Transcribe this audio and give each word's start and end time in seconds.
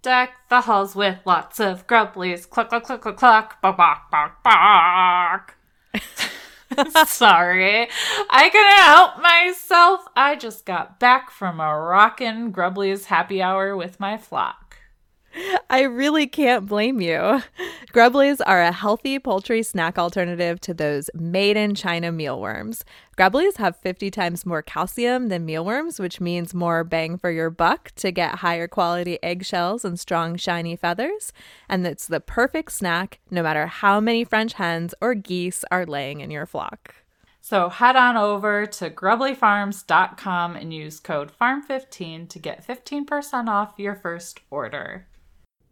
Deck 0.00 0.30
the 0.48 0.62
halls 0.62 0.94
with 0.94 1.18
lots 1.24 1.58
of 1.58 1.86
grubblies. 1.86 2.48
Cluck, 2.48 2.68
cluck, 2.68 2.84
cluck, 2.84 3.00
cluck, 3.00 3.16
cluck. 3.16 3.60
Bark, 3.60 3.76
bark, 3.76 4.10
bark, 4.10 4.42
bark. 4.44 5.56
Sorry. 7.06 7.88
I 8.30 8.48
couldn't 8.50 8.84
help 8.84 9.20
myself. 9.20 10.06
I 10.14 10.36
just 10.36 10.64
got 10.64 11.00
back 11.00 11.30
from 11.30 11.58
a 11.60 11.76
rockin' 11.76 12.52
Grubblies 12.52 13.06
happy 13.06 13.42
hour 13.42 13.76
with 13.76 13.98
my 13.98 14.16
flock. 14.16 14.67
I 15.70 15.82
really 15.82 16.26
can't 16.26 16.66
blame 16.66 17.00
you. 17.00 17.42
Grubblies 17.92 18.40
are 18.46 18.62
a 18.62 18.72
healthy 18.72 19.18
poultry 19.18 19.62
snack 19.62 19.98
alternative 19.98 20.60
to 20.60 20.74
those 20.74 21.10
made 21.14 21.56
in 21.56 21.74
China 21.74 22.12
mealworms. 22.12 22.84
Grubblies 23.16 23.56
have 23.56 23.76
50 23.76 24.10
times 24.10 24.46
more 24.46 24.62
calcium 24.62 25.28
than 25.28 25.44
mealworms, 25.44 25.98
which 25.98 26.20
means 26.20 26.54
more 26.54 26.84
bang 26.84 27.18
for 27.18 27.30
your 27.30 27.50
buck 27.50 27.90
to 27.96 28.10
get 28.10 28.36
higher 28.36 28.68
quality 28.68 29.18
eggshells 29.22 29.84
and 29.84 29.98
strong, 29.98 30.36
shiny 30.36 30.76
feathers. 30.76 31.32
And 31.68 31.86
it's 31.86 32.06
the 32.06 32.20
perfect 32.20 32.72
snack 32.72 33.18
no 33.30 33.42
matter 33.42 33.66
how 33.66 34.00
many 34.00 34.24
French 34.24 34.54
hens 34.54 34.94
or 35.00 35.14
geese 35.14 35.64
are 35.70 35.86
laying 35.86 36.20
in 36.20 36.30
your 36.30 36.46
flock. 36.46 36.94
So 37.40 37.70
head 37.70 37.96
on 37.96 38.16
over 38.16 38.66
to 38.66 38.90
grubblyfarms.com 38.90 40.56
and 40.56 40.74
use 40.74 41.00
code 41.00 41.32
FARM15 41.40 42.28
to 42.28 42.38
get 42.38 42.66
15% 42.66 43.48
off 43.48 43.72
your 43.78 43.94
first 43.94 44.40
order. 44.50 45.07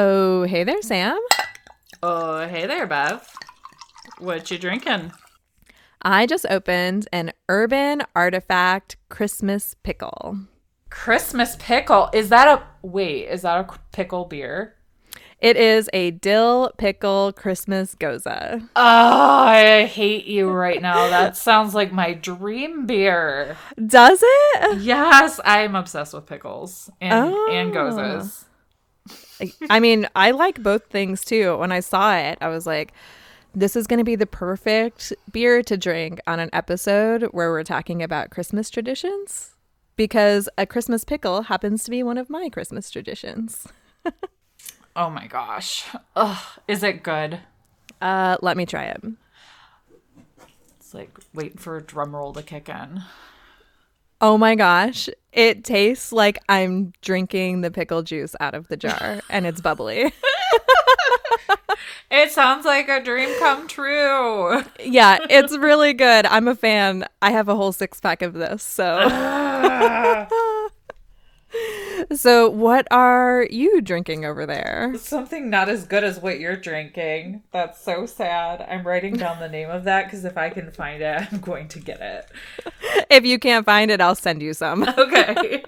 Oh, 0.00 0.44
hey 0.44 0.62
there, 0.62 0.80
Sam. 0.80 1.18
Oh, 2.04 2.46
hey 2.46 2.66
there, 2.66 2.86
Bev. 2.86 3.28
What 4.18 4.48
you 4.48 4.56
drinking? 4.56 5.10
I 6.02 6.24
just 6.24 6.46
opened 6.48 7.08
an 7.12 7.32
Urban 7.48 8.02
Artifact 8.14 8.96
Christmas 9.08 9.74
pickle. 9.82 10.38
Christmas 10.88 11.56
pickle. 11.58 12.10
Is 12.14 12.28
that 12.28 12.46
a 12.46 12.62
wait? 12.86 13.24
Is 13.26 13.42
that 13.42 13.58
a 13.68 13.78
pickle 13.90 14.24
beer? 14.26 14.76
It 15.40 15.56
is 15.56 15.90
a 15.92 16.12
dill 16.12 16.72
pickle 16.78 17.32
Christmas 17.32 17.96
gose. 17.96 18.22
Oh, 18.26 18.68
I 18.76 19.84
hate 19.86 20.26
you 20.26 20.48
right 20.48 20.80
now. 20.80 21.08
That 21.10 21.36
sounds 21.36 21.74
like 21.74 21.92
my 21.92 22.12
dream 22.14 22.86
beer. 22.86 23.56
Does 23.84 24.20
it? 24.22 24.78
Yes, 24.80 25.40
I'm 25.44 25.74
obsessed 25.74 26.14
with 26.14 26.26
pickles 26.26 26.88
and 27.00 27.34
Oh. 27.34 27.48
and 27.50 27.72
goses. 27.72 28.44
I 29.70 29.80
mean, 29.80 30.08
I 30.14 30.30
like 30.32 30.62
both 30.62 30.86
things 30.86 31.24
too. 31.24 31.56
When 31.56 31.72
I 31.72 31.80
saw 31.80 32.16
it, 32.16 32.38
I 32.40 32.48
was 32.48 32.66
like, 32.66 32.92
this 33.54 33.76
is 33.76 33.86
going 33.86 33.98
to 33.98 34.04
be 34.04 34.16
the 34.16 34.26
perfect 34.26 35.12
beer 35.32 35.62
to 35.62 35.76
drink 35.76 36.20
on 36.26 36.40
an 36.40 36.50
episode 36.52 37.24
where 37.32 37.50
we're 37.50 37.64
talking 37.64 38.02
about 38.02 38.30
Christmas 38.30 38.70
traditions 38.70 39.54
because 39.96 40.48
a 40.58 40.66
Christmas 40.66 41.04
pickle 41.04 41.42
happens 41.42 41.84
to 41.84 41.90
be 41.90 42.02
one 42.02 42.18
of 42.18 42.30
my 42.30 42.48
Christmas 42.48 42.90
traditions. 42.90 43.66
Oh 44.98 45.10
my 45.10 45.28
gosh. 45.28 45.84
Ugh, 46.16 46.44
is 46.66 46.82
it 46.82 47.04
good? 47.04 47.38
Uh, 48.02 48.36
let 48.42 48.56
me 48.56 48.66
try 48.66 48.86
it. 48.86 49.00
It's 50.80 50.92
like 50.92 51.16
waiting 51.32 51.58
for 51.58 51.76
a 51.76 51.82
drum 51.82 52.16
roll 52.16 52.32
to 52.32 52.42
kick 52.42 52.68
in. 52.68 53.02
Oh 54.20 54.36
my 54.36 54.54
gosh. 54.54 55.08
It 55.32 55.64
tastes 55.64 56.12
like 56.12 56.38
I'm 56.48 56.92
drinking 57.02 57.60
the 57.60 57.70
pickle 57.70 58.02
juice 58.02 58.34
out 58.40 58.54
of 58.54 58.68
the 58.68 58.76
jar 58.76 59.20
and 59.30 59.46
it's 59.46 59.60
bubbly. 59.60 60.12
It 62.10 62.32
sounds 62.32 62.64
like 62.64 62.88
a 62.88 63.02
dream 63.02 63.28
come 63.38 63.68
true. 63.68 64.62
yeah, 64.82 65.18
it's 65.28 65.56
really 65.58 65.92
good. 65.92 66.24
I'm 66.24 66.48
a 66.48 66.54
fan. 66.54 67.04
I 67.20 67.30
have 67.32 67.48
a 67.48 67.54
whole 67.54 67.70
six 67.70 68.00
pack 68.00 68.22
of 68.22 68.32
this. 68.32 68.62
So, 68.62 68.84
so 72.12 72.48
what 72.48 72.86
are 72.90 73.46
you 73.50 73.80
drinking 73.80 74.24
over 74.24 74.46
there? 74.46 74.94
Something 74.98 75.50
not 75.50 75.68
as 75.68 75.86
good 75.86 76.04
as 76.04 76.20
what 76.20 76.40
you're 76.40 76.56
drinking. 76.56 77.42
That's 77.52 77.80
so 77.80 78.06
sad. 78.06 78.62
I'm 78.62 78.86
writing 78.86 79.16
down 79.16 79.40
the 79.40 79.48
name 79.48 79.70
of 79.70 79.84
that 79.84 80.04
because 80.04 80.24
if 80.24 80.36
I 80.36 80.50
can 80.50 80.70
find 80.70 81.02
it, 81.02 81.28
I'm 81.32 81.40
going 81.40 81.68
to 81.68 81.80
get 81.80 82.00
it. 82.00 82.26
If 83.10 83.24
you 83.24 83.38
can't 83.38 83.64
find 83.64 83.90
it, 83.90 84.02
I'll 84.02 84.14
send 84.14 84.42
you 84.42 84.52
some. 84.52 84.86
Okay. 84.98 85.62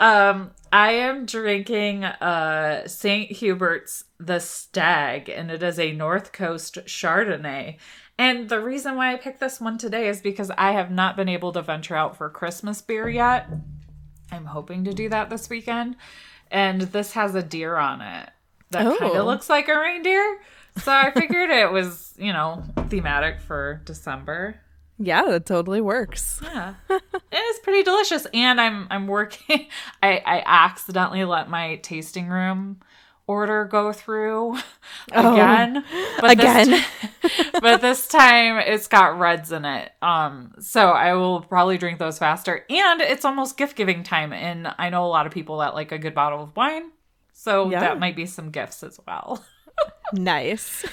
um, 0.00 0.52
I 0.72 0.92
am 0.92 1.26
drinking 1.26 2.04
uh 2.04 2.86
St. 2.88 3.30
Hubert's 3.30 4.04
The 4.18 4.38
Stag, 4.38 5.28
and 5.28 5.50
it 5.50 5.62
is 5.62 5.78
a 5.78 5.92
North 5.92 6.32
Coast 6.32 6.78
Chardonnay. 6.86 7.76
And 8.18 8.48
the 8.48 8.60
reason 8.60 8.96
why 8.96 9.12
I 9.12 9.16
picked 9.16 9.40
this 9.40 9.60
one 9.60 9.76
today 9.76 10.08
is 10.08 10.20
because 10.20 10.50
I 10.56 10.72
have 10.72 10.90
not 10.90 11.16
been 11.16 11.28
able 11.28 11.52
to 11.52 11.62
venture 11.62 11.96
out 11.96 12.16
for 12.16 12.30
Christmas 12.30 12.80
beer 12.80 13.08
yet. 13.08 13.48
I'm 14.34 14.46
hoping 14.46 14.84
to 14.84 14.92
do 14.92 15.08
that 15.08 15.30
this 15.30 15.48
weekend. 15.48 15.96
And 16.50 16.82
this 16.82 17.12
has 17.12 17.34
a 17.34 17.42
deer 17.42 17.76
on 17.76 18.00
it 18.00 18.30
that 18.70 18.84
kind 18.98 19.12
Oh. 19.12 19.20
of 19.20 19.26
looks 19.26 19.48
like 19.48 19.68
a 19.68 19.78
reindeer. 19.78 20.40
So 20.78 20.90
I 20.92 21.10
figured 21.12 21.50
it 21.50 21.70
was, 21.70 22.12
you 22.18 22.32
know, 22.32 22.64
thematic 22.88 23.40
for 23.40 23.80
December. 23.84 24.56
Yeah, 24.98 25.22
that 25.26 25.46
totally 25.46 25.80
works. 25.80 26.40
Yeah, 26.42 26.74
it's 27.32 27.58
pretty 27.60 27.82
delicious, 27.82 28.26
and 28.32 28.60
I'm 28.60 28.86
I'm 28.90 29.06
working. 29.08 29.66
I 30.02 30.22
I 30.24 30.42
accidentally 30.46 31.24
let 31.24 31.48
my 31.50 31.76
tasting 31.76 32.28
room 32.28 32.80
order 33.26 33.64
go 33.64 33.92
through 33.92 34.56
again, 35.12 35.84
but 36.20 36.30
again. 36.30 36.70
This 36.70 37.50
but 37.60 37.80
this 37.80 38.06
time 38.08 38.58
it's 38.58 38.86
got 38.88 39.18
reds 39.18 39.50
in 39.52 39.64
it. 39.64 39.92
Um, 40.02 40.54
so 40.60 40.90
I 40.90 41.14
will 41.14 41.40
probably 41.40 41.78
drink 41.78 41.98
those 41.98 42.18
faster, 42.18 42.64
and 42.68 43.00
it's 43.00 43.24
almost 43.24 43.56
gift 43.56 43.76
giving 43.76 44.02
time, 44.02 44.32
and 44.32 44.68
I 44.78 44.90
know 44.90 45.04
a 45.04 45.08
lot 45.08 45.26
of 45.26 45.32
people 45.32 45.58
that 45.58 45.74
like 45.74 45.92
a 45.92 45.98
good 45.98 46.14
bottle 46.14 46.42
of 46.42 46.54
wine, 46.56 46.90
so 47.32 47.70
Yeah. 47.70 47.80
that 47.80 47.98
might 47.98 48.16
be 48.16 48.26
some 48.26 48.50
gifts 48.50 48.82
as 48.82 48.98
well. 49.06 49.44
Nice. 50.12 50.84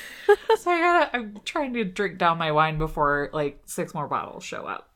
so 0.58 0.72
I 0.72 0.80
gotta. 0.80 1.16
I'm 1.16 1.40
trying 1.46 1.74
to 1.74 1.84
drink 1.84 2.18
down 2.18 2.40
my 2.40 2.52
wine 2.52 2.80
before 2.80 3.30
like 3.32 3.60
six 3.66 3.94
more 3.94 4.08
bottles 4.08 4.44
show 4.44 4.66
up. 4.66 4.90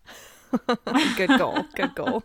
Good 1.17 1.37
goal. 1.37 1.63
Good 1.75 1.93
goal. 1.93 2.23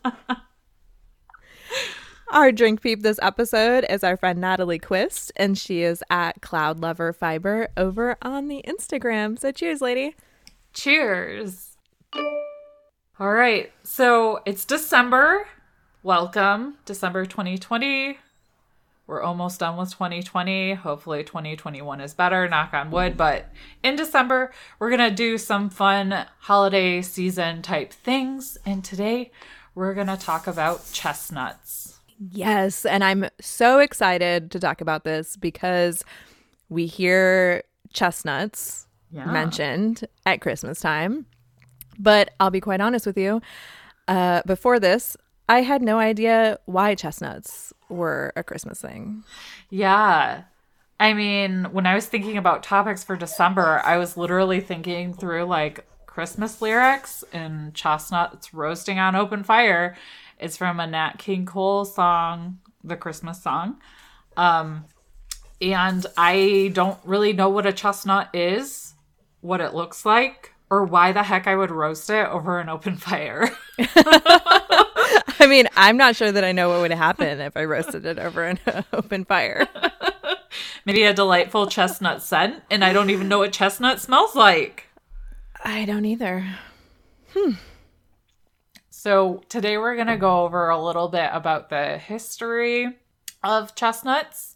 Our 2.32 2.52
drink 2.52 2.80
peep 2.80 3.02
this 3.02 3.18
episode 3.22 3.84
is 3.90 4.04
our 4.04 4.16
friend 4.16 4.40
Natalie 4.40 4.78
Quist, 4.78 5.32
and 5.34 5.58
she 5.58 5.82
is 5.82 6.00
at 6.10 6.40
Cloud 6.40 6.78
Lover 6.78 7.12
Fiber 7.12 7.70
over 7.76 8.16
on 8.22 8.46
the 8.46 8.62
Instagram. 8.68 9.36
So 9.36 9.50
cheers, 9.50 9.80
lady. 9.80 10.14
Cheers. 10.72 11.76
All 13.18 13.32
right. 13.32 13.72
So 13.82 14.42
it's 14.46 14.64
December. 14.64 15.48
Welcome, 16.04 16.76
December 16.84 17.26
2020. 17.26 18.18
We're 19.08 19.22
almost 19.22 19.58
done 19.58 19.76
with 19.76 19.90
2020. 19.90 20.74
Hopefully, 20.74 21.24
2021 21.24 22.00
is 22.00 22.14
better, 22.14 22.48
knock 22.48 22.72
on 22.72 22.92
wood. 22.92 23.16
But 23.16 23.50
in 23.82 23.96
December, 23.96 24.52
we're 24.78 24.96
going 24.96 25.10
to 25.10 25.14
do 25.14 25.36
some 25.36 25.68
fun 25.68 26.26
holiday 26.38 27.02
season 27.02 27.60
type 27.62 27.92
things. 27.92 28.56
And 28.64 28.84
today, 28.84 29.32
we're 29.74 29.94
going 29.94 30.06
to 30.06 30.16
talk 30.16 30.46
about 30.46 30.92
chestnuts. 30.92 31.99
Yes, 32.20 32.84
and 32.84 33.02
I'm 33.02 33.28
so 33.40 33.78
excited 33.78 34.50
to 34.50 34.60
talk 34.60 34.80
about 34.82 35.04
this 35.04 35.36
because 35.36 36.04
we 36.68 36.86
hear 36.86 37.62
chestnuts 37.92 38.86
Yeah. 39.10 39.24
mentioned 39.24 40.04
at 40.26 40.40
Christmas 40.40 40.80
time. 40.80 41.26
But 41.98 42.30
I'll 42.38 42.50
be 42.50 42.60
quite 42.60 42.80
honest 42.80 43.06
with 43.06 43.16
you. 43.18 43.40
Uh, 44.06 44.42
before 44.46 44.78
this, 44.78 45.16
I 45.48 45.62
had 45.62 45.82
no 45.82 45.98
idea 45.98 46.58
why 46.66 46.94
chestnuts 46.94 47.72
were 47.88 48.32
a 48.36 48.42
Christmas 48.44 48.80
thing. 48.80 49.24
Yeah. 49.70 50.42
I 51.00 51.12
mean, 51.14 51.64
when 51.72 51.86
I 51.86 51.94
was 51.94 52.06
thinking 52.06 52.36
about 52.36 52.62
topics 52.62 53.02
for 53.02 53.16
December, 53.16 53.80
I 53.84 53.96
was 53.96 54.16
literally 54.16 54.60
thinking 54.60 55.14
through 55.14 55.44
like 55.44 55.86
Christmas 56.06 56.60
lyrics 56.60 57.24
and 57.32 57.74
chestnuts 57.74 58.52
roasting 58.52 58.98
on 58.98 59.16
open 59.16 59.42
fire. 59.42 59.96
It's 60.40 60.56
from 60.56 60.80
a 60.80 60.86
Nat 60.86 61.18
King 61.18 61.46
Cole 61.46 61.84
song, 61.84 62.58
the 62.82 62.96
Christmas 62.96 63.42
song. 63.42 63.76
Um, 64.36 64.86
and 65.60 66.06
I 66.16 66.70
don't 66.72 66.98
really 67.04 67.32
know 67.32 67.50
what 67.50 67.66
a 67.66 67.72
chestnut 67.72 68.34
is, 68.34 68.94
what 69.42 69.60
it 69.60 69.74
looks 69.74 70.06
like, 70.06 70.54
or 70.70 70.84
why 70.84 71.12
the 71.12 71.22
heck 71.22 71.46
I 71.46 71.54
would 71.54 71.70
roast 71.70 72.08
it 72.08 72.26
over 72.26 72.58
an 72.58 72.68
open 72.68 72.96
fire. 72.96 73.50
I 73.78 75.46
mean, 75.48 75.68
I'm 75.76 75.96
not 75.96 76.16
sure 76.16 76.32
that 76.32 76.44
I 76.44 76.52
know 76.52 76.70
what 76.70 76.80
would 76.80 76.90
happen 76.90 77.40
if 77.40 77.56
I 77.56 77.64
roasted 77.64 78.06
it 78.06 78.18
over 78.18 78.44
an 78.44 78.58
open 78.92 79.24
fire. 79.24 79.68
Maybe 80.84 81.02
a 81.02 81.14
delightful 81.14 81.66
chestnut 81.66 82.22
scent, 82.22 82.62
and 82.70 82.84
I 82.84 82.92
don't 82.92 83.10
even 83.10 83.28
know 83.28 83.38
what 83.38 83.52
chestnut 83.52 84.00
smells 84.00 84.34
like. 84.34 84.86
I 85.62 85.84
don't 85.84 86.04
either. 86.04 86.46
So, 89.02 89.40
today 89.48 89.78
we're 89.78 89.94
going 89.94 90.08
to 90.08 90.18
go 90.18 90.44
over 90.44 90.68
a 90.68 90.78
little 90.78 91.08
bit 91.08 91.30
about 91.32 91.70
the 91.70 91.96
history 91.96 92.98
of 93.42 93.74
chestnuts 93.74 94.54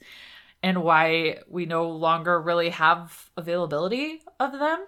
and 0.63 0.83
why 0.83 1.39
we 1.49 1.65
no 1.65 1.89
longer 1.89 2.39
really 2.39 2.69
have 2.69 3.31
availability 3.39 4.21
of 4.39 4.53
them. 4.53 4.85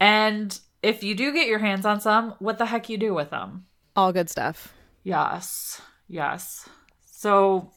And 0.00 0.58
if 0.82 1.02
you 1.02 1.14
do 1.14 1.34
get 1.34 1.46
your 1.46 1.58
hands 1.58 1.84
on 1.84 2.00
some, 2.00 2.36
what 2.38 2.56
the 2.56 2.64
heck 2.64 2.88
you 2.88 2.96
do 2.96 3.12
with 3.12 3.28
them? 3.28 3.66
All 3.94 4.14
good 4.14 4.30
stuff. 4.30 4.72
Yes, 5.02 5.82
yes. 6.08 6.66
So, 7.04 7.72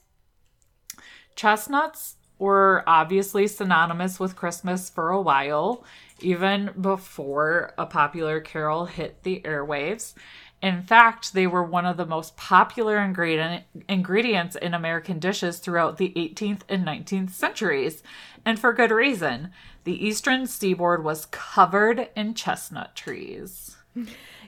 chestnuts 1.35 2.15
were 2.37 2.81
obviously 2.87 3.45
synonymous 3.47 4.21
with 4.21 4.37
Christmas 4.37 4.89
for 4.89 5.09
a 5.09 5.21
while, 5.21 5.83
even 6.21 6.71
before 6.79 7.73
a 7.77 7.85
popular 7.85 8.39
carol 8.39 8.85
hit 8.85 9.23
the 9.23 9.41
airwaves. 9.43 10.13
In 10.61 10.81
fact, 10.81 11.33
they 11.33 11.47
were 11.47 11.63
one 11.63 11.85
of 11.85 11.97
the 11.97 12.05
most 12.05 12.35
popular 12.35 12.97
ingredient, 12.97 13.63
ingredients 13.87 14.55
in 14.55 14.73
American 14.73 15.19
dishes 15.19 15.59
throughout 15.59 15.97
the 15.97 16.11
18th 16.15 16.61
and 16.67 16.85
19th 16.85 17.31
centuries, 17.31 18.03
and 18.45 18.59
for 18.59 18.73
good 18.73 18.91
reason. 18.91 19.51
The 19.85 20.05
eastern 20.05 20.47
seaboard 20.47 21.03
was 21.03 21.27
covered 21.27 22.09
in 22.15 22.33
chestnut 22.33 22.95
trees. 22.95 23.77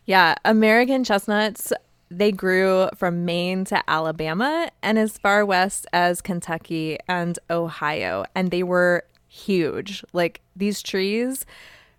Yeah, 0.06 0.36
American 0.44 1.04
chestnuts, 1.04 1.72
they 2.10 2.32
grew 2.34 2.90
from 2.96 3.24
Maine 3.24 3.64
to 3.66 3.90
Alabama 3.90 4.70
and 4.84 5.00
as 5.00 5.18
far 5.18 5.46
west 5.46 5.88
as 5.94 6.22
Kentucky 6.22 6.98
and 7.08 7.40
Ohio. 7.50 8.26
And 8.36 8.52
they 8.52 8.64
were 8.64 9.06
huge. 9.30 10.04
Like 10.12 10.42
these 10.56 10.82
trees 10.82 11.46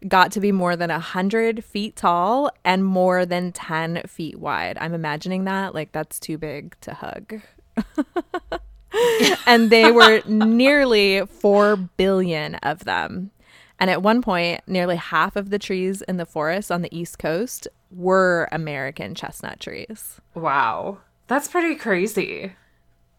got 0.08 0.32
to 0.32 0.40
be 0.40 0.52
more 0.52 0.76
than 0.76 0.90
100 0.90 1.64
feet 1.64 1.96
tall 1.96 2.50
and 2.64 2.84
more 2.84 3.24
than 3.26 3.52
10 3.52 4.02
feet 4.06 4.38
wide. 4.38 4.78
I'm 4.80 4.94
imagining 4.94 5.44
that. 5.44 5.74
Like 5.74 5.92
that's 5.92 6.18
too 6.18 6.38
big 6.38 6.76
to 6.82 6.94
hug. 6.94 7.40
and 9.46 9.70
they 9.70 9.90
were 9.90 10.22
nearly 10.26 11.24
4 11.26 11.76
billion 11.76 12.56
of 12.56 12.84
them. 12.84 13.30
And 13.78 13.90
at 13.90 14.02
one 14.02 14.22
point, 14.22 14.60
nearly 14.66 14.96
half 14.96 15.34
of 15.34 15.50
the 15.50 15.58
trees 15.58 16.02
in 16.02 16.16
the 16.16 16.26
forest 16.26 16.70
on 16.70 16.82
the 16.82 16.96
East 16.96 17.18
Coast 17.18 17.66
were 17.90 18.48
American 18.52 19.14
chestnut 19.14 19.58
trees. 19.58 20.20
Wow. 20.34 20.98
That's 21.26 21.48
pretty 21.48 21.74
crazy. 21.74 22.52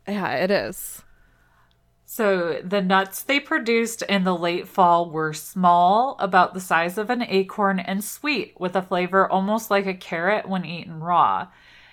Yeah, 0.08 0.36
it 0.36 0.52
is. 0.52 1.04
So, 2.16 2.62
the 2.64 2.80
nuts 2.80 3.24
they 3.24 3.40
produced 3.40 4.04
in 4.04 4.24
the 4.24 4.38
late 4.38 4.68
fall 4.68 5.10
were 5.10 5.34
small, 5.34 6.16
about 6.20 6.54
the 6.54 6.60
size 6.60 7.00
of 7.00 7.10
an 7.10 7.24
acorn, 7.24 7.80
and 7.80 8.04
sweet, 8.04 8.54
with 8.60 8.76
a 8.76 8.84
flavor 8.84 9.28
almost 9.28 9.72
like 9.72 9.88
a 9.88 9.96
carrot 9.96 10.48
when 10.48 10.64
eaten 10.64 11.00
raw. 11.00 11.48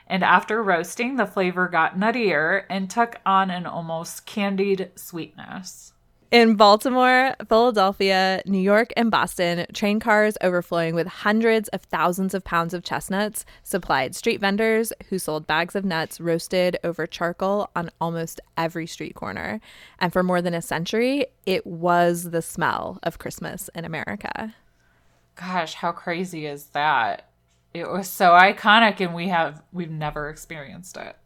And 0.06 0.22
after 0.22 0.62
roasting, 0.62 1.16
the 1.16 1.24
flavor 1.24 1.68
got 1.68 1.96
nuttier 1.96 2.66
and 2.68 2.90
took 2.90 3.16
on 3.24 3.50
an 3.50 3.64
almost 3.64 4.26
candied 4.26 4.90
sweetness. 4.94 5.94
In 6.30 6.54
Baltimore, 6.54 7.34
Philadelphia, 7.48 8.40
New 8.46 8.60
York, 8.60 8.92
and 8.96 9.10
Boston, 9.10 9.66
train 9.74 9.98
cars 9.98 10.36
overflowing 10.40 10.94
with 10.94 11.08
hundreds 11.08 11.68
of 11.70 11.82
thousands 11.82 12.34
of 12.34 12.44
pounds 12.44 12.72
of 12.72 12.84
chestnuts 12.84 13.44
supplied 13.64 14.14
street 14.14 14.40
vendors 14.40 14.92
who 15.08 15.18
sold 15.18 15.48
bags 15.48 15.74
of 15.74 15.84
nuts 15.84 16.20
roasted 16.20 16.78
over 16.84 17.04
charcoal 17.04 17.68
on 17.74 17.90
almost 18.00 18.40
every 18.56 18.86
street 18.86 19.16
corner. 19.16 19.60
And 19.98 20.12
for 20.12 20.22
more 20.22 20.40
than 20.40 20.54
a 20.54 20.62
century, 20.62 21.26
it 21.46 21.66
was 21.66 22.30
the 22.30 22.42
smell 22.42 23.00
of 23.02 23.18
Christmas 23.18 23.68
in 23.74 23.84
America. 23.84 24.54
Gosh, 25.34 25.74
how 25.74 25.90
crazy 25.90 26.46
is 26.46 26.66
that? 26.66 27.28
It 27.74 27.90
was 27.90 28.08
so 28.08 28.30
iconic 28.30 29.00
and 29.00 29.14
we 29.14 29.30
have 29.30 29.64
we've 29.72 29.90
never 29.90 30.28
experienced 30.28 30.96
it. 30.96 31.16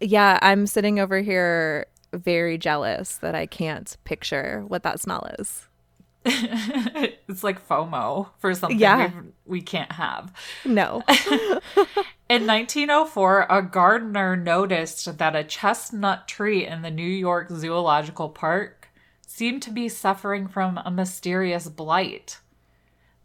Yeah, 0.00 0.38
I'm 0.40 0.66
sitting 0.66 0.98
over 0.98 1.20
here 1.20 1.86
very 2.14 2.58
jealous 2.58 3.16
that 3.18 3.34
I 3.34 3.46
can't 3.46 3.96
picture 4.04 4.64
what 4.66 4.82
that 4.82 5.00
smell 5.00 5.28
is. 5.38 5.68
it's 6.26 7.44
like 7.44 7.66
FOMO 7.68 8.28
for 8.38 8.54
something 8.54 8.78
Yeah. 8.78 9.10
we 9.46 9.58
we 9.58 9.60
can't 9.60 9.92
have. 9.92 10.32
No. 10.64 11.02
In 12.30 12.46
1904, 12.46 13.46
a 13.50 13.60
gardener 13.62 14.34
noticed 14.34 15.18
that 15.18 15.36
a 15.36 15.44
chestnut 15.44 16.26
tree 16.26 16.66
in 16.66 16.80
the 16.80 16.90
New 16.90 17.02
York 17.02 17.50
Zoological 17.50 18.30
Park 18.30 18.88
seemed 19.26 19.62
to 19.64 19.70
be 19.70 19.90
suffering 19.90 20.48
from 20.48 20.80
a 20.82 20.90
mysterious 20.90 21.68
blight. 21.68 22.40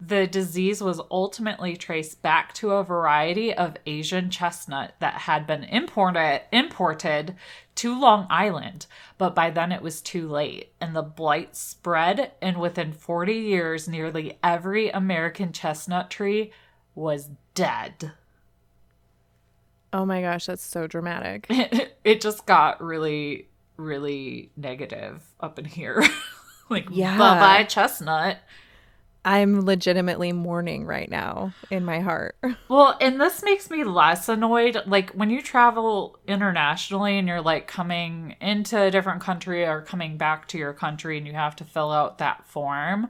The 0.01 0.27
disease 0.27 0.81
was 0.81 1.01
ultimately 1.09 1.77
traced 1.77 2.21
back 2.21 2.53
to 2.56 2.71
a 2.71 2.83
variety 2.83 3.53
of 3.53 3.77
Asian 3.86 4.30
chestnut 4.30 4.95
that 5.00 5.13
had 5.21 5.47
been 5.47 5.63
imported 5.63 6.41
imported 6.51 7.36
to 7.80 8.00
Long 8.00 8.28
Island, 8.30 8.86
but 9.18 9.36
by 9.36 9.50
then 9.50 9.72
it 9.72 9.81
was 9.81 10.02
too 10.02 10.28
late, 10.28 10.74
and 10.81 10.96
the 10.96 11.02
blight 11.02 11.56
spread, 11.56 12.31
and 12.42 12.58
within 12.58 12.92
40 12.94 13.34
years, 13.34 13.88
nearly 13.88 14.38
every 14.44 14.90
American 14.90 15.52
chestnut 15.54 16.10
tree 16.10 16.52
was 16.96 17.30
dead. 17.56 18.12
oh 19.94 20.06
my 20.06 20.22
gosh, 20.22 20.46
that's 20.46 20.64
so 20.64 20.88
dramatic. 20.88 21.46
it 22.04 22.22
just 22.22 22.46
got 22.46 22.81
really, 22.84 23.48
really 23.78 24.52
negative 24.56 25.24
up 25.40 25.58
in 25.58 25.66
here. 25.66 26.04
like, 26.70 26.88
Yeah. 26.92 27.18
bye 27.18 27.40
bye, 27.40 27.64
chestnut. 27.64 28.38
I'm 29.25 29.66
legitimately 29.66 30.31
mourning 30.31 30.86
right 30.86 31.10
now 31.10 31.54
in 31.69 31.83
my 31.83 32.00
heart. 32.00 32.36
Well, 32.69 32.95
and 33.01 33.19
this 33.19 33.42
makes 33.42 33.71
me 33.71 33.83
less 33.83 34.30
annoyed. 34.30 34.83
Like, 34.86 35.10
when 35.12 35.31
you 35.31 35.42
travel 35.42 36.19
internationally 36.27 37.18
and 37.18 37.27
you're 37.27 37.42
like 37.42 37.68
coming 37.68 38.36
into 38.39 38.80
a 38.80 38.92
different 38.92 39.21
country 39.21 39.66
or 39.66 39.81
coming 39.81 40.18
back 40.18 40.48
to 40.50 40.60
your 40.60 40.71
country 40.74 41.18
and 41.18 41.25
you 41.25 41.33
have 41.33 41.56
to 41.57 41.63
fill 41.63 41.92
out 41.92 42.19
that 42.19 42.45
form 42.45 43.10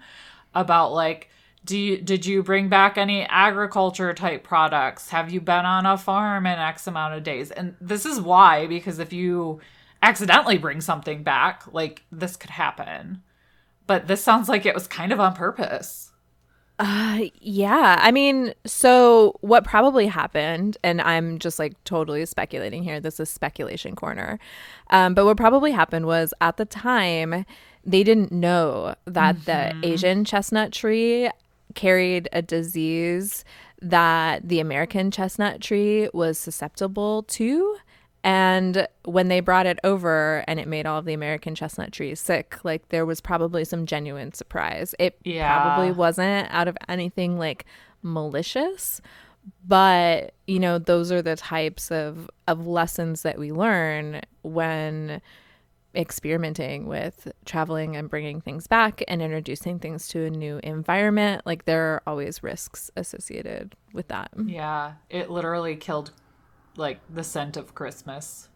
about 0.55 0.93
like, 0.93 1.29
do 1.65 1.77
you, 1.77 1.97
did 1.97 2.25
you 2.25 2.41
bring 2.41 2.69
back 2.69 2.97
any 2.97 3.23
agriculture 3.23 4.13
type 4.13 4.43
products? 4.43 5.09
Have 5.09 5.29
you 5.29 5.41
been 5.41 5.65
on 5.65 5.85
a 5.85 5.97
farm 5.97 6.45
in 6.45 6.57
X 6.57 6.87
amount 6.87 7.15
of 7.15 7.23
days? 7.23 7.51
And 7.51 7.75
this 7.81 8.05
is 8.05 8.21
why, 8.21 8.65
because 8.65 8.97
if 8.97 9.11
you 9.11 9.59
accidentally 10.01 10.57
bring 10.57 10.79
something 10.79 11.23
back, 11.23 11.63
like 11.73 12.03
this 12.11 12.37
could 12.37 12.51
happen. 12.51 13.23
But 13.89 14.05
this 14.05 14.21
sounds 14.23 14.47
like 14.47 14.67
it 14.67 14.75
was 14.75 14.85
kind 14.85 15.11
of 15.11 15.19
on 15.19 15.33
purpose. 15.33 16.11
Uh, 16.77 17.21
yeah. 17.41 17.97
I 17.99 18.11
mean, 18.11 18.53
so 18.63 19.35
what 19.41 19.63
probably 19.63 20.05
happened, 20.05 20.77
and 20.83 21.01
I'm 21.01 21.39
just 21.39 21.57
like 21.57 21.73
totally 21.85 22.23
speculating 22.27 22.83
here. 22.83 22.99
This 22.99 23.19
is 23.19 23.31
speculation 23.31 23.95
corner. 23.95 24.37
Um, 24.91 25.15
but 25.15 25.25
what 25.25 25.37
probably 25.37 25.71
happened 25.71 26.05
was 26.05 26.35
at 26.39 26.57
the 26.57 26.65
time, 26.65 27.45
they 27.83 28.03
didn't 28.03 28.31
know 28.31 28.93
that 29.05 29.45
the 29.45 29.75
Asian 29.81 30.23
chestnut 30.23 30.71
tree 30.71 31.31
carried 31.73 32.29
a 32.31 32.43
disease 32.43 33.43
that 33.81 34.47
the 34.47 34.59
American 34.59 35.09
chestnut 35.09 35.61
tree 35.61 36.09
was 36.13 36.37
susceptible 36.37 37.23
to. 37.23 37.77
And 38.23 38.87
when 39.05 39.29
they 39.29 39.39
brought 39.39 39.65
it 39.65 39.79
over 39.83 40.43
and 40.47 40.59
it 40.59 40.67
made 40.67 40.85
all 40.85 40.99
of 40.99 41.05
the 41.05 41.13
American 41.13 41.55
chestnut 41.55 41.91
trees 41.93 42.19
sick, 42.19 42.57
like 42.63 42.89
there 42.89 43.05
was 43.05 43.21
probably 43.21 43.63
some 43.63 43.85
genuine 43.85 44.33
surprise. 44.33 44.93
It 44.99 45.17
Yeah. 45.23 45.61
probably 45.61 45.91
wasn't 45.91 46.47
out 46.51 46.67
of 46.67 46.77
anything 46.89 47.37
like 47.39 47.65
malicious, 48.03 49.01
but 49.65 50.33
you 50.47 50.59
know, 50.59 50.79
those 50.79 51.11
are 51.11 51.21
the 51.21 51.35
types 51.37 51.91
of 51.91 52.29
of 52.47 52.67
lessons 52.67 53.21
that 53.21 53.37
we 53.39 53.51
learn 53.51 54.21
when 54.41 55.21
experimenting 55.95 56.85
with 56.87 57.31
traveling 57.45 57.95
and 57.95 58.09
bringing 58.09 58.41
things 58.41 58.67
back 58.67 59.01
and 59.07 59.21
introducing 59.21 59.79
things 59.79 60.07
to 60.07 60.23
a 60.25 60.29
new 60.29 60.59
environment. 60.63 61.41
Like 61.45 61.65
there 61.65 61.81
are 61.93 62.03
always 62.05 62.43
risks 62.43 62.91
associated 62.95 63.75
with 63.93 64.07
that. 64.09 64.29
Yeah, 64.45 64.93
it 65.09 65.29
literally 65.31 65.75
killed 65.75 66.11
like 66.79 66.99
the 67.13 67.23
scent 67.23 67.57
of 67.57 67.75
Christmas. 67.75 68.49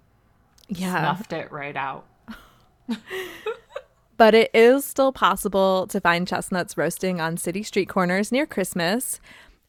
Yeah. 0.68 1.00
Snuffed 1.00 1.34
it 1.34 1.51
right 1.51 1.75
out. 1.75 2.06
But 4.18 4.36
it 4.36 4.51
is 4.53 4.86
still 4.86 5.12
possible 5.12 5.88
to 5.88 6.00
find 6.00 6.27
chestnuts 6.27 6.77
roasting 6.77 7.20
on 7.20 7.38
city 7.38 7.63
street 7.63 7.89
corners 7.89 8.32
near 8.32 8.46
Christmas, 8.46 9.20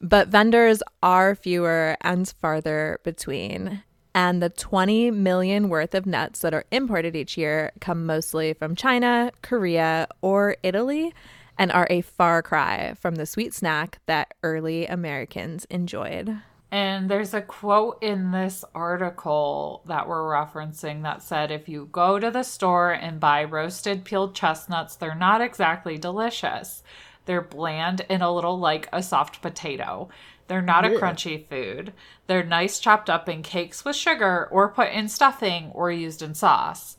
but 0.00 0.28
vendors 0.28 0.82
are 1.02 1.34
fewer 1.34 1.96
and 2.02 2.32
farther 2.40 3.00
between. 3.02 3.82
And 4.14 4.42
the 4.42 4.50
20 4.50 5.10
million 5.10 5.68
worth 5.68 5.94
of 5.94 6.06
nuts 6.06 6.40
that 6.40 6.54
are 6.54 6.66
imported 6.70 7.16
each 7.16 7.36
year 7.36 7.72
come 7.80 8.06
mostly 8.06 8.52
from 8.52 8.76
China, 8.76 9.32
Korea, 9.42 10.06
or 10.20 10.56
Italy 10.62 11.12
and 11.58 11.72
are 11.72 11.86
a 11.90 12.02
far 12.02 12.42
cry 12.42 12.94
from 13.00 13.16
the 13.16 13.26
sweet 13.26 13.54
snack 13.54 13.98
that 14.06 14.34
early 14.42 14.86
Americans 14.86 15.64
enjoyed. 15.70 16.36
And 16.74 17.08
there's 17.08 17.34
a 17.34 17.40
quote 17.40 18.02
in 18.02 18.32
this 18.32 18.64
article 18.74 19.82
that 19.86 20.08
we're 20.08 20.24
referencing 20.24 21.04
that 21.04 21.22
said 21.22 21.52
if 21.52 21.68
you 21.68 21.88
go 21.92 22.18
to 22.18 22.32
the 22.32 22.42
store 22.42 22.90
and 22.90 23.20
buy 23.20 23.44
roasted 23.44 24.04
peeled 24.04 24.34
chestnuts, 24.34 24.96
they're 24.96 25.14
not 25.14 25.40
exactly 25.40 25.98
delicious. 25.98 26.82
They're 27.26 27.40
bland 27.40 28.04
and 28.10 28.24
a 28.24 28.30
little 28.32 28.58
like 28.58 28.88
a 28.92 29.04
soft 29.04 29.40
potato. 29.40 30.08
They're 30.48 30.60
not 30.60 30.84
a 30.84 30.88
crunchy 30.88 31.46
food. 31.46 31.92
They're 32.26 32.42
nice 32.42 32.80
chopped 32.80 33.08
up 33.08 33.28
in 33.28 33.44
cakes 33.44 33.84
with 33.84 33.94
sugar 33.94 34.48
or 34.50 34.68
put 34.68 34.90
in 34.90 35.08
stuffing 35.08 35.70
or 35.74 35.92
used 35.92 36.22
in 36.22 36.34
sauce. 36.34 36.96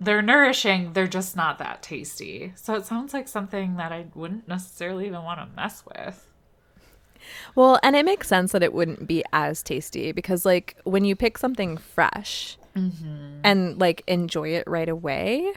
They're 0.00 0.20
nourishing, 0.20 0.94
they're 0.94 1.06
just 1.06 1.36
not 1.36 1.60
that 1.60 1.80
tasty. 1.80 2.54
So 2.56 2.74
it 2.74 2.86
sounds 2.86 3.14
like 3.14 3.28
something 3.28 3.76
that 3.76 3.92
I 3.92 4.06
wouldn't 4.16 4.48
necessarily 4.48 5.06
even 5.06 5.22
want 5.22 5.38
to 5.38 5.54
mess 5.54 5.84
with. 5.86 6.31
Well, 7.54 7.78
and 7.82 7.96
it 7.96 8.04
makes 8.04 8.28
sense 8.28 8.52
that 8.52 8.62
it 8.62 8.72
wouldn't 8.72 9.06
be 9.06 9.24
as 9.32 9.62
tasty 9.62 10.12
because, 10.12 10.44
like, 10.44 10.76
when 10.84 11.04
you 11.04 11.16
pick 11.16 11.38
something 11.38 11.76
fresh 11.76 12.56
mm-hmm. 12.76 13.40
and 13.44 13.80
like 13.80 14.02
enjoy 14.06 14.50
it 14.50 14.64
right 14.66 14.88
away, 14.88 15.52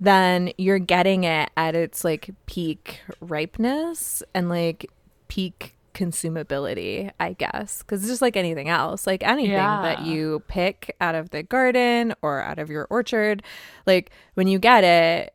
then 0.00 0.52
you're 0.58 0.78
getting 0.78 1.24
it 1.24 1.50
at 1.56 1.74
its 1.74 2.04
like 2.04 2.30
peak 2.46 3.00
ripeness 3.20 4.22
and 4.34 4.48
like 4.48 4.90
peak 5.28 5.74
consumability, 5.94 7.10
I 7.18 7.32
guess. 7.32 7.82
Because 7.82 8.02
it's 8.02 8.10
just 8.10 8.22
like 8.22 8.36
anything 8.36 8.68
else, 8.68 9.06
like 9.06 9.22
anything 9.24 9.56
that 9.56 10.02
you 10.02 10.42
pick 10.48 10.94
out 11.00 11.14
of 11.14 11.30
the 11.30 11.42
garden 11.42 12.14
or 12.22 12.40
out 12.40 12.58
of 12.58 12.70
your 12.70 12.86
orchard, 12.90 13.42
like 13.86 14.10
when 14.34 14.46
you 14.46 14.58
get 14.58 14.84
it, 14.84 15.34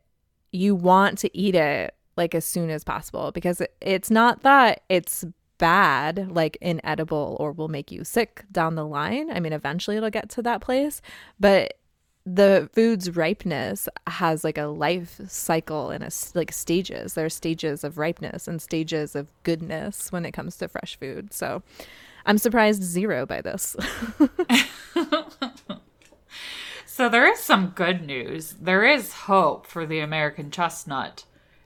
you 0.52 0.74
want 0.74 1.18
to 1.18 1.36
eat 1.36 1.54
it 1.54 1.94
like 2.16 2.34
as 2.34 2.44
soon 2.44 2.70
as 2.70 2.84
possible 2.84 3.32
because 3.32 3.60
it's 3.80 4.10
not 4.10 4.42
that 4.42 4.82
it's 4.88 5.24
bad 5.58 6.30
like 6.30 6.56
inedible 6.60 7.36
or 7.40 7.52
will 7.52 7.68
make 7.68 7.92
you 7.92 8.04
sick 8.04 8.44
down 8.50 8.74
the 8.74 8.86
line. 8.86 9.30
I 9.30 9.40
mean 9.40 9.52
eventually 9.52 9.96
it'll 9.96 10.10
get 10.10 10.28
to 10.30 10.42
that 10.42 10.60
place 10.60 11.00
but 11.38 11.74
the 12.26 12.70
food's 12.72 13.14
ripeness 13.14 13.86
has 14.06 14.44
like 14.44 14.56
a 14.56 14.64
life 14.64 15.20
cycle 15.28 15.90
and 15.90 16.02
a 16.02 16.10
like 16.34 16.52
stages. 16.52 17.14
There 17.14 17.26
are 17.26 17.30
stages 17.30 17.84
of 17.84 17.98
ripeness 17.98 18.48
and 18.48 18.62
stages 18.62 19.14
of 19.14 19.28
goodness 19.42 20.10
when 20.10 20.24
it 20.24 20.32
comes 20.32 20.56
to 20.58 20.68
fresh 20.68 20.98
food. 20.98 21.32
So 21.32 21.62
i'm 22.26 22.38
surprised 22.38 22.82
zero 22.82 23.26
by 23.26 23.42
this. 23.42 23.76
So 26.96 27.08
there 27.08 27.28
is 27.28 27.40
some 27.40 27.72
good 27.74 28.06
news. 28.06 28.52
There 28.52 28.84
is 28.84 29.12
hope 29.12 29.66
for 29.66 29.84
the 29.84 29.98
American 29.98 30.52
chestnut 30.52 31.24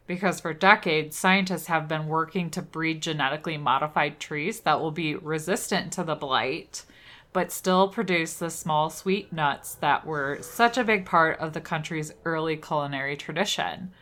because 0.08 0.40
for 0.40 0.52
decades 0.52 1.16
scientists 1.16 1.66
have 1.66 1.86
been 1.86 2.08
working 2.08 2.50
to 2.50 2.60
breed 2.60 3.00
genetically 3.00 3.56
modified 3.56 4.18
trees 4.18 4.60
that 4.60 4.80
will 4.80 4.90
be 4.90 5.14
resistant 5.14 5.92
to 5.92 6.02
the 6.02 6.16
blight 6.16 6.84
but 7.32 7.52
still 7.52 7.88
produce 7.88 8.34
the 8.34 8.50
small 8.50 8.90
sweet 8.90 9.32
nuts 9.32 9.74
that 9.76 10.06
were 10.06 10.38
such 10.40 10.78
a 10.78 10.84
big 10.84 11.04
part 11.04 11.38
of 11.38 11.52
the 11.52 11.60
country's 11.60 12.12
early 12.24 12.56
culinary 12.56 13.16
tradition. 13.16 13.92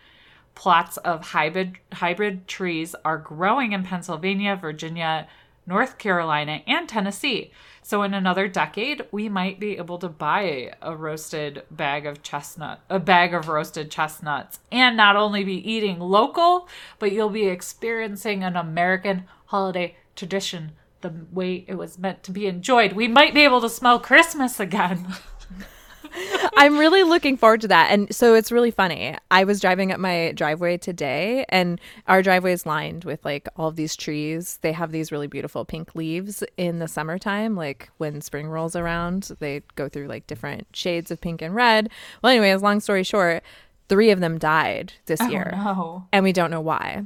Plots 0.55 0.97
of 0.99 1.27
hybrid 1.27 1.77
hybrid 1.93 2.49
trees 2.49 2.95
are 3.05 3.19
growing 3.19 3.73
in 3.73 3.83
Pennsylvania, 3.83 4.57
Virginia, 4.57 5.29
North 5.67 5.99
Carolina, 5.99 6.63
and 6.67 6.89
Tennessee. 6.89 7.51
So 7.83 8.03
in 8.03 8.15
another 8.15 8.49
decade, 8.49 9.07
we 9.13 9.29
might 9.29 9.61
be 9.61 9.77
able 9.77 9.99
to 9.99 10.09
buy 10.09 10.73
a 10.83 10.97
roasted 10.97 11.63
bag 11.71 12.07
of 12.07 12.23
chestnut, 12.23 12.81
a 12.91 12.99
bag 12.99 13.33
of 13.33 13.49
roasted 13.49 13.91
chestnuts, 13.91 14.59
and 14.73 14.97
not 14.97 15.17
only 15.17 15.45
be 15.45 15.71
eating 15.71 16.01
local, 16.01 16.69
but 16.99 17.13
you'll 17.13 17.31
be 17.31 17.47
experiencing 17.47 18.43
an 18.43 18.57
American 18.57 19.25
holiday 19.47 19.97
tradition 20.17 20.73
the 21.03 21.13
way 21.31 21.65
it 21.69 21.75
was 21.75 21.99
meant 21.99 22.23
to 22.25 22.33
be 22.33 22.47
enjoyed. 22.47 22.95
We 22.95 23.07
might 23.07 23.35
be 23.35 23.45
able 23.45 23.61
to 23.61 23.69
smell 23.69 24.01
Christmas 24.01 24.59
again. 24.59 25.07
I'm 26.57 26.79
really 26.79 27.03
looking 27.03 27.37
forward 27.37 27.61
to 27.61 27.69
that. 27.69 27.91
And 27.91 28.15
so 28.15 28.35
it's 28.35 28.51
really 28.51 28.71
funny. 28.71 29.15
I 29.31 29.45
was 29.45 29.61
driving 29.61 29.93
up 29.93 30.01
my 30.01 30.33
driveway 30.33 30.79
today, 30.79 31.45
and 31.51 31.81
our 32.07 32.23
driveway 32.23 32.53
is 32.53 32.65
lined 32.65 33.05
with 33.05 33.25
like 33.25 33.49
all 33.57 33.69
of 33.69 33.77
these 33.77 33.95
trees. 33.95 34.59
They 34.63 34.73
have 34.73 34.91
these 34.91 35.13
really 35.13 35.27
beautiful 35.27 35.65
pink 35.65 35.95
leaves 35.95 36.43
in 36.57 36.79
the 36.79 36.89
summertime. 36.89 37.57
Like 37.57 37.91
when 37.99 38.23
spring 38.23 38.49
rolls 38.49 38.75
around, 38.75 39.31
they 39.39 39.63
go 39.75 39.89
through 39.89 40.09
like 40.09 40.27
different 40.27 40.67
shades 40.73 41.11
of 41.11 41.21
pink 41.21 41.43
and 41.43 41.55
red. 41.55 41.91
Well, 42.23 42.33
anyways, 42.33 42.63
long 42.63 42.81
story 42.81 43.03
short, 43.03 43.43
three 43.89 44.11
of 44.11 44.21
them 44.21 44.39
died 44.39 44.95
this 45.05 45.21
oh, 45.21 45.29
year, 45.29 45.53
no. 45.53 46.07
and 46.13 46.25
we 46.25 46.33
don't 46.33 46.51
know 46.51 46.61
why. 46.61 47.05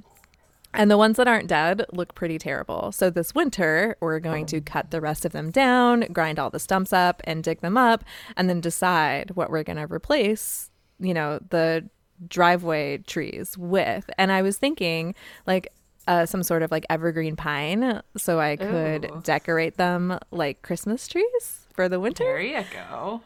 And 0.73 0.91
the 0.91 0.99
ones 0.99 1.17
that 1.17 1.27
aren't 1.27 1.49
dead 1.49 1.85
look 1.93 2.15
pretty 2.15 2.39
terrible. 2.39 2.93
So 2.93 3.11
this 3.11 3.35
winter, 3.35 3.97
we're 4.01 4.21
going 4.21 4.47
to 4.47 4.61
cut 4.61 4.91
the 4.91 5.01
rest 5.01 5.25
of 5.25 5.33
them 5.33 5.51
down, 5.51 6.07
grind 6.13 6.39
all 6.39 6.51
the 6.51 6.61
stumps 6.61 6.93
up, 6.93 7.21
and 7.25 7.43
dig 7.43 7.61
them 7.61 7.77
up, 7.77 8.05
and 8.37 8.49
then 8.49 8.61
decide 8.61 9.33
what 9.35 9.51
we're 9.51 9.65
going 9.65 9.79
to 9.79 9.93
replace, 9.93 10.71
you 11.01 11.13
know, 11.13 11.41
the 11.51 11.89
driveway 12.29 12.99
trees 12.99 13.59
with. 13.59 14.09
And 14.17 14.31
I 14.31 14.43
was 14.43 14.59
thinking, 14.59 15.15
like, 15.47 15.73
uh, 16.07 16.27
some 16.27 16.43
sort 16.43 16.63
of 16.63 16.71
like 16.71 16.87
evergreen 16.91 17.37
pine, 17.37 18.03
so 18.17 18.41
I 18.41 18.57
could 18.57 19.05
Ooh. 19.07 19.21
decorate 19.23 19.77
them 19.77 20.19
like 20.31 20.63
Christmas 20.63 21.07
trees 21.07 21.67
for 21.73 21.89
the 21.89 22.01
winter. 22.01 22.25
There 22.25 22.41
you 22.41 22.65
go. 22.73 23.23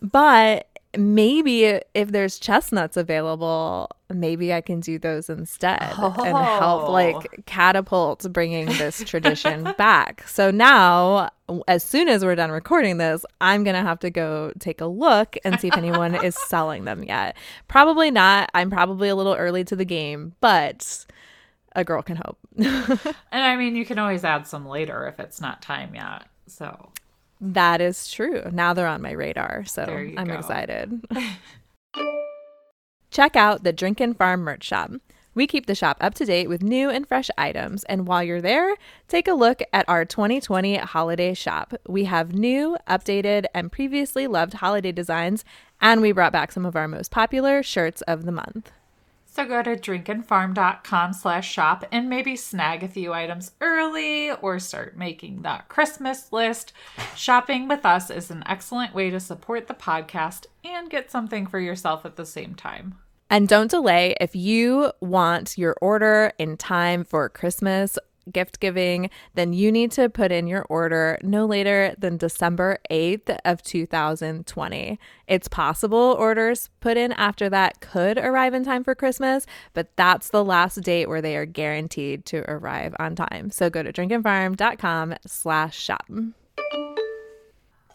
But 0.00 0.68
maybe 0.96 1.80
if 1.94 2.12
there's 2.12 2.38
chestnuts 2.38 2.96
available, 2.96 3.90
maybe 4.14 4.52
I 4.52 4.60
can 4.60 4.80
do 4.80 4.98
those 4.98 5.28
instead 5.30 5.80
and 5.82 5.92
help 6.36 6.82
Oh. 6.88 6.92
like 6.92 7.44
catapult 7.46 8.30
bringing 8.32 8.66
this 8.66 9.02
tradition 9.04 9.64
back. 9.78 10.26
So 10.28 10.50
now, 10.50 11.30
as 11.68 11.82
soon 11.82 12.08
as 12.08 12.24
we're 12.24 12.34
done 12.34 12.50
recording 12.50 12.98
this, 12.98 13.24
I'm 13.40 13.64
going 13.64 13.76
to 13.76 13.82
have 13.82 13.98
to 14.00 14.10
go 14.10 14.52
take 14.58 14.80
a 14.80 14.86
look 14.86 15.36
and 15.44 15.58
see 15.60 15.68
if 15.68 15.76
anyone 15.76 16.14
is 16.14 16.36
selling 16.48 16.84
them 16.84 17.02
yet. 17.04 17.36
Probably 17.68 18.10
not. 18.10 18.50
I'm 18.54 18.70
probably 18.70 19.08
a 19.08 19.14
little 19.16 19.34
early 19.34 19.64
to 19.64 19.76
the 19.76 19.84
game, 19.84 20.34
but 20.40 21.04
a 21.74 21.84
girl 21.84 22.02
can 22.02 22.16
hope. 22.16 22.38
And 23.32 23.42
I 23.44 23.56
mean, 23.56 23.76
you 23.76 23.84
can 23.86 23.98
always 23.98 24.24
add 24.24 24.46
some 24.46 24.66
later 24.68 25.06
if 25.08 25.18
it's 25.18 25.40
not 25.40 25.62
time 25.62 25.94
yet. 25.94 26.24
So 26.46 26.90
that 27.40 27.80
is 27.80 28.10
true. 28.10 28.42
Now 28.52 28.74
they're 28.74 28.86
on 28.86 29.00
my 29.02 29.12
radar. 29.12 29.64
So 29.64 29.82
I'm 29.84 30.26
go. 30.26 30.34
excited. 30.34 31.02
Check 33.12 33.36
out 33.36 33.62
the 33.62 33.74
Drink 33.74 34.00
and 34.00 34.16
Farm 34.16 34.40
merch 34.40 34.64
shop. 34.64 34.90
We 35.34 35.46
keep 35.46 35.66
the 35.66 35.74
shop 35.74 35.98
up 36.00 36.14
to 36.14 36.24
date 36.24 36.48
with 36.48 36.62
new 36.62 36.88
and 36.88 37.06
fresh 37.06 37.28
items. 37.36 37.84
And 37.84 38.06
while 38.06 38.22
you're 38.22 38.40
there, 38.40 38.74
take 39.06 39.28
a 39.28 39.34
look 39.34 39.60
at 39.70 39.86
our 39.86 40.06
2020 40.06 40.76
holiday 40.78 41.34
shop. 41.34 41.74
We 41.86 42.04
have 42.04 42.32
new, 42.32 42.78
updated, 42.88 43.44
and 43.54 43.70
previously 43.70 44.26
loved 44.26 44.54
holiday 44.54 44.92
designs, 44.92 45.44
and 45.78 46.00
we 46.00 46.12
brought 46.12 46.32
back 46.32 46.52
some 46.52 46.64
of 46.64 46.74
our 46.74 46.88
most 46.88 47.10
popular 47.10 47.62
shirts 47.62 48.00
of 48.02 48.24
the 48.24 48.32
month. 48.32 48.72
So 49.26 49.46
go 49.46 49.62
to 49.62 49.76
drinkandfarm.com 49.76 51.14
slash 51.14 51.50
shop 51.50 51.86
and 51.90 52.10
maybe 52.10 52.36
snag 52.36 52.82
a 52.82 52.88
few 52.88 53.14
items 53.14 53.52
early 53.62 54.30
or 54.30 54.58
start 54.58 54.96
making 54.96 55.40
that 55.40 55.68
Christmas 55.68 56.30
list. 56.32 56.74
Shopping 57.16 57.66
with 57.66 57.86
us 57.86 58.10
is 58.10 58.30
an 58.30 58.42
excellent 58.46 58.94
way 58.94 59.08
to 59.08 59.20
support 59.20 59.68
the 59.68 59.74
podcast 59.74 60.44
and 60.62 60.90
get 60.90 61.10
something 61.10 61.46
for 61.46 61.58
yourself 61.58 62.04
at 62.04 62.16
the 62.16 62.26
same 62.26 62.54
time. 62.54 62.98
And 63.32 63.48
don't 63.48 63.70
delay 63.70 64.14
if 64.20 64.36
you 64.36 64.92
want 65.00 65.56
your 65.56 65.74
order 65.80 66.34
in 66.38 66.58
time 66.58 67.02
for 67.02 67.30
Christmas 67.30 67.98
gift 68.30 68.60
giving, 68.60 69.08
then 69.34 69.54
you 69.54 69.72
need 69.72 69.90
to 69.92 70.10
put 70.10 70.30
in 70.30 70.46
your 70.46 70.66
order 70.68 71.18
no 71.22 71.46
later 71.46 71.94
than 71.96 72.18
December 72.18 72.76
8th 72.90 73.34
of 73.46 73.62
2020. 73.62 74.98
It's 75.28 75.48
possible 75.48 76.14
orders 76.18 76.68
put 76.80 76.98
in 76.98 77.12
after 77.12 77.48
that 77.48 77.80
could 77.80 78.18
arrive 78.18 78.52
in 78.52 78.64
time 78.64 78.84
for 78.84 78.94
Christmas, 78.94 79.46
but 79.72 79.96
that's 79.96 80.28
the 80.28 80.44
last 80.44 80.82
date 80.82 81.08
where 81.08 81.22
they 81.22 81.34
are 81.34 81.46
guaranteed 81.46 82.26
to 82.26 82.44
arrive 82.50 82.94
on 82.98 83.16
time. 83.16 83.50
So 83.50 83.70
go 83.70 83.82
to 83.82 83.94
drinkandfarm.com 83.94 85.14
slash 85.26 85.78
shop. 85.78 86.04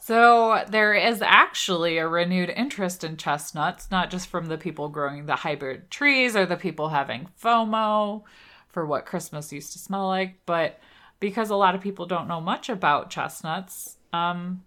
So 0.08 0.64
there 0.70 0.94
is 0.94 1.22
actually 1.22 1.98
a 1.98 2.08
renewed 2.08 2.50
interest 2.50 3.04
in 3.04 3.18
chestnuts, 3.18 3.92
not 3.92 4.10
just 4.10 4.30
from 4.30 4.46
the 4.46 4.58
people 4.58 4.88
growing 4.88 5.26
the 5.26 5.36
hybrid 5.36 5.92
trees 5.92 6.34
or 6.34 6.46
the 6.46 6.56
people 6.56 6.88
having 6.88 7.28
FOMO 7.44 8.24
for 8.70 8.86
what 8.86 9.06
Christmas 9.06 9.52
used 9.52 9.74
to 9.74 9.80
smell 9.80 10.08
like, 10.08 10.36
but 10.46 10.80
because 11.20 11.50
a 11.50 11.58
lot 11.58 11.76
of 11.76 11.82
people 11.82 12.06
don't 12.06 12.30
know 12.30 12.40
much 12.40 12.70
about 12.70 13.10
chestnuts, 13.10 13.98
um, 14.14 14.64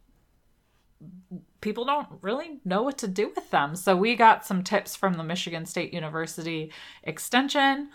people 1.63 1.87
don't 1.87 2.09
really 2.21 2.61
know 2.67 2.83
what 2.83 2.99
to 2.99 3.09
do 3.09 3.33
with 3.35 3.51
them. 3.51 3.77
So 3.77 3.97
we 3.97 4.17
got 4.17 4.45
some 4.45 4.63
tips 4.63 4.95
from 4.95 5.15
the 5.15 5.25
Michigan 5.25 5.65
State 5.65 5.95
University 5.95 6.71
Extension 7.03 7.89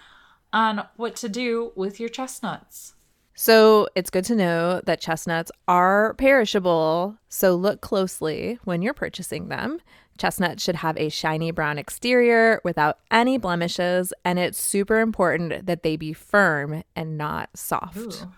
on 0.52 0.88
what 0.96 1.16
to 1.18 1.30
do 1.30 1.74
with 1.76 2.00
your 2.00 2.10
chestnuts. 2.10 2.95
So 3.36 3.88
it's 3.96 4.10
good 4.10 4.24
to 4.26 4.36
know 4.36 4.82
that 4.86 5.02
chestnuts 5.02 5.52
are 5.68 6.14
perishable, 6.16 7.18
so 7.28 7.54
look 7.56 7.82
closely 7.82 8.60
when 8.64 8.82
you're 8.82 8.94
purchasing 8.94 9.50
them. 9.50 9.80
Chestnuts 10.18 10.64
should 10.64 10.78
have 10.78 10.98
a 10.98 11.10
shiny 11.10 11.52
brown 11.52 11.78
exterior 11.78 12.62
without 12.64 13.00
any 13.12 13.38
blemishes, 13.38 14.14
and 14.24 14.40
it's 14.40 14.60
super 14.60 15.02
important 15.02 15.66
that 15.66 15.84
they 15.84 15.98
be 15.98 16.14
firm 16.14 16.84
and 16.96 17.18
not 17.18 17.50
soft. 17.56 17.98
Ooh. 17.98 18.32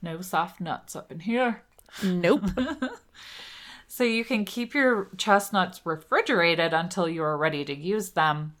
No 0.00 0.22
soft 0.22 0.60
nuts 0.60 0.96
up 0.96 1.12
in 1.12 1.20
here. 1.20 1.62
Nope. 2.02 2.44
So 3.94 4.04
you 4.04 4.24
can 4.24 4.46
keep 4.46 4.72
your 4.72 5.10
chestnuts 5.18 5.82
refrigerated 5.84 6.72
until 6.72 7.06
you 7.06 7.22
are 7.24 7.36
ready 7.36 7.62
to 7.66 7.76
use 7.76 8.12
them, 8.12 8.56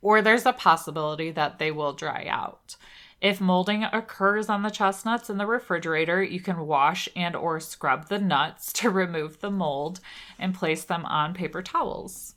or 0.00 0.22
there's 0.22 0.46
a 0.46 0.52
possibility 0.52 1.32
that 1.32 1.58
they 1.58 1.72
will 1.72 1.92
dry 1.92 2.26
out. 2.28 2.76
If 3.24 3.40
molding 3.40 3.84
occurs 3.84 4.50
on 4.50 4.60
the 4.60 4.68
chestnuts 4.68 5.30
in 5.30 5.38
the 5.38 5.46
refrigerator, 5.46 6.22
you 6.22 6.40
can 6.40 6.66
wash 6.66 7.08
and 7.16 7.34
or 7.34 7.58
scrub 7.58 8.08
the 8.08 8.18
nuts 8.18 8.70
to 8.74 8.90
remove 8.90 9.40
the 9.40 9.50
mold 9.50 10.00
and 10.38 10.54
place 10.54 10.84
them 10.84 11.06
on 11.06 11.32
paper 11.32 11.62
towels. 11.62 12.34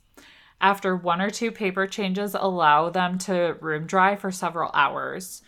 After 0.62 0.96
one 0.96 1.20
or 1.20 1.28
two 1.28 1.52
paper 1.52 1.86
changes, 1.86 2.34
allow 2.34 2.88
them 2.88 3.18
to 3.18 3.58
room 3.60 3.84
dry 3.84 4.16
for 4.16 4.30
several 4.30 4.70
hours. 4.72 5.42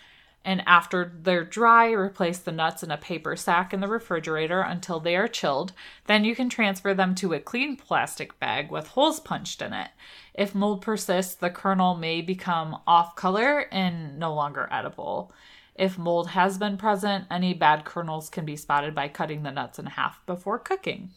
And 0.45 0.63
after 0.67 1.13
they're 1.23 1.45
dry, 1.45 1.91
replace 1.91 2.39
the 2.39 2.53
nuts 2.53 2.83
in 2.83 2.91
a 2.91 2.97
paper 2.97 3.37
sack 3.37 3.75
in 3.75 3.81
the 3.81 3.89
refrigerator 3.89 4.63
until 4.63 4.99
they 4.99 5.15
are 5.17 5.29
chilled. 5.29 5.73
Then 6.07 6.25
you 6.25 6.35
can 6.35 6.49
transfer 6.49 6.95
them 6.95 7.15
to 7.17 7.35
a 7.35 7.41
clean 7.41 7.77
plastic 7.77 8.39
bag 8.41 8.71
with 8.71 8.89
holes 8.89 9.21
punched 9.21 9.61
in 9.61 9.75
it. 9.75 9.91
If 10.33 10.55
mold 10.55 10.81
persists, 10.81 11.35
the 11.35 11.51
kernel 11.51 11.95
may 11.95 12.23
become 12.23 12.79
off 12.87 13.17
color 13.17 13.67
and 13.71 14.19
no 14.19 14.33
longer 14.33 14.67
edible. 14.73 15.31
If 15.75 15.99
mold 15.99 16.31
has 16.31 16.57
been 16.59 16.77
present, 16.77 17.27
any 17.31 17.55
bad 17.55 17.85
kernels 17.85 18.29
can 18.31 18.45
be 18.45 18.57
spotted 18.57 18.95
by 18.95 19.09
cutting 19.09 19.43
the 19.43 19.51
nuts 19.51 19.79
in 19.79 19.87
half 19.87 20.25
before 20.27 20.59
cooking. 20.59 21.11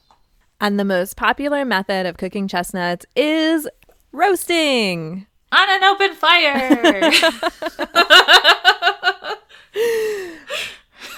and 0.60 0.80
the 0.80 0.86
most 0.86 1.18
popular 1.18 1.66
method 1.66 2.06
of 2.06 2.16
cooking 2.16 2.48
chestnuts 2.48 3.06
is 3.18 3.68
roasting. 4.14 5.28
On 5.54 5.70
an 5.70 5.84
open 5.84 6.16
fire! 6.16 7.12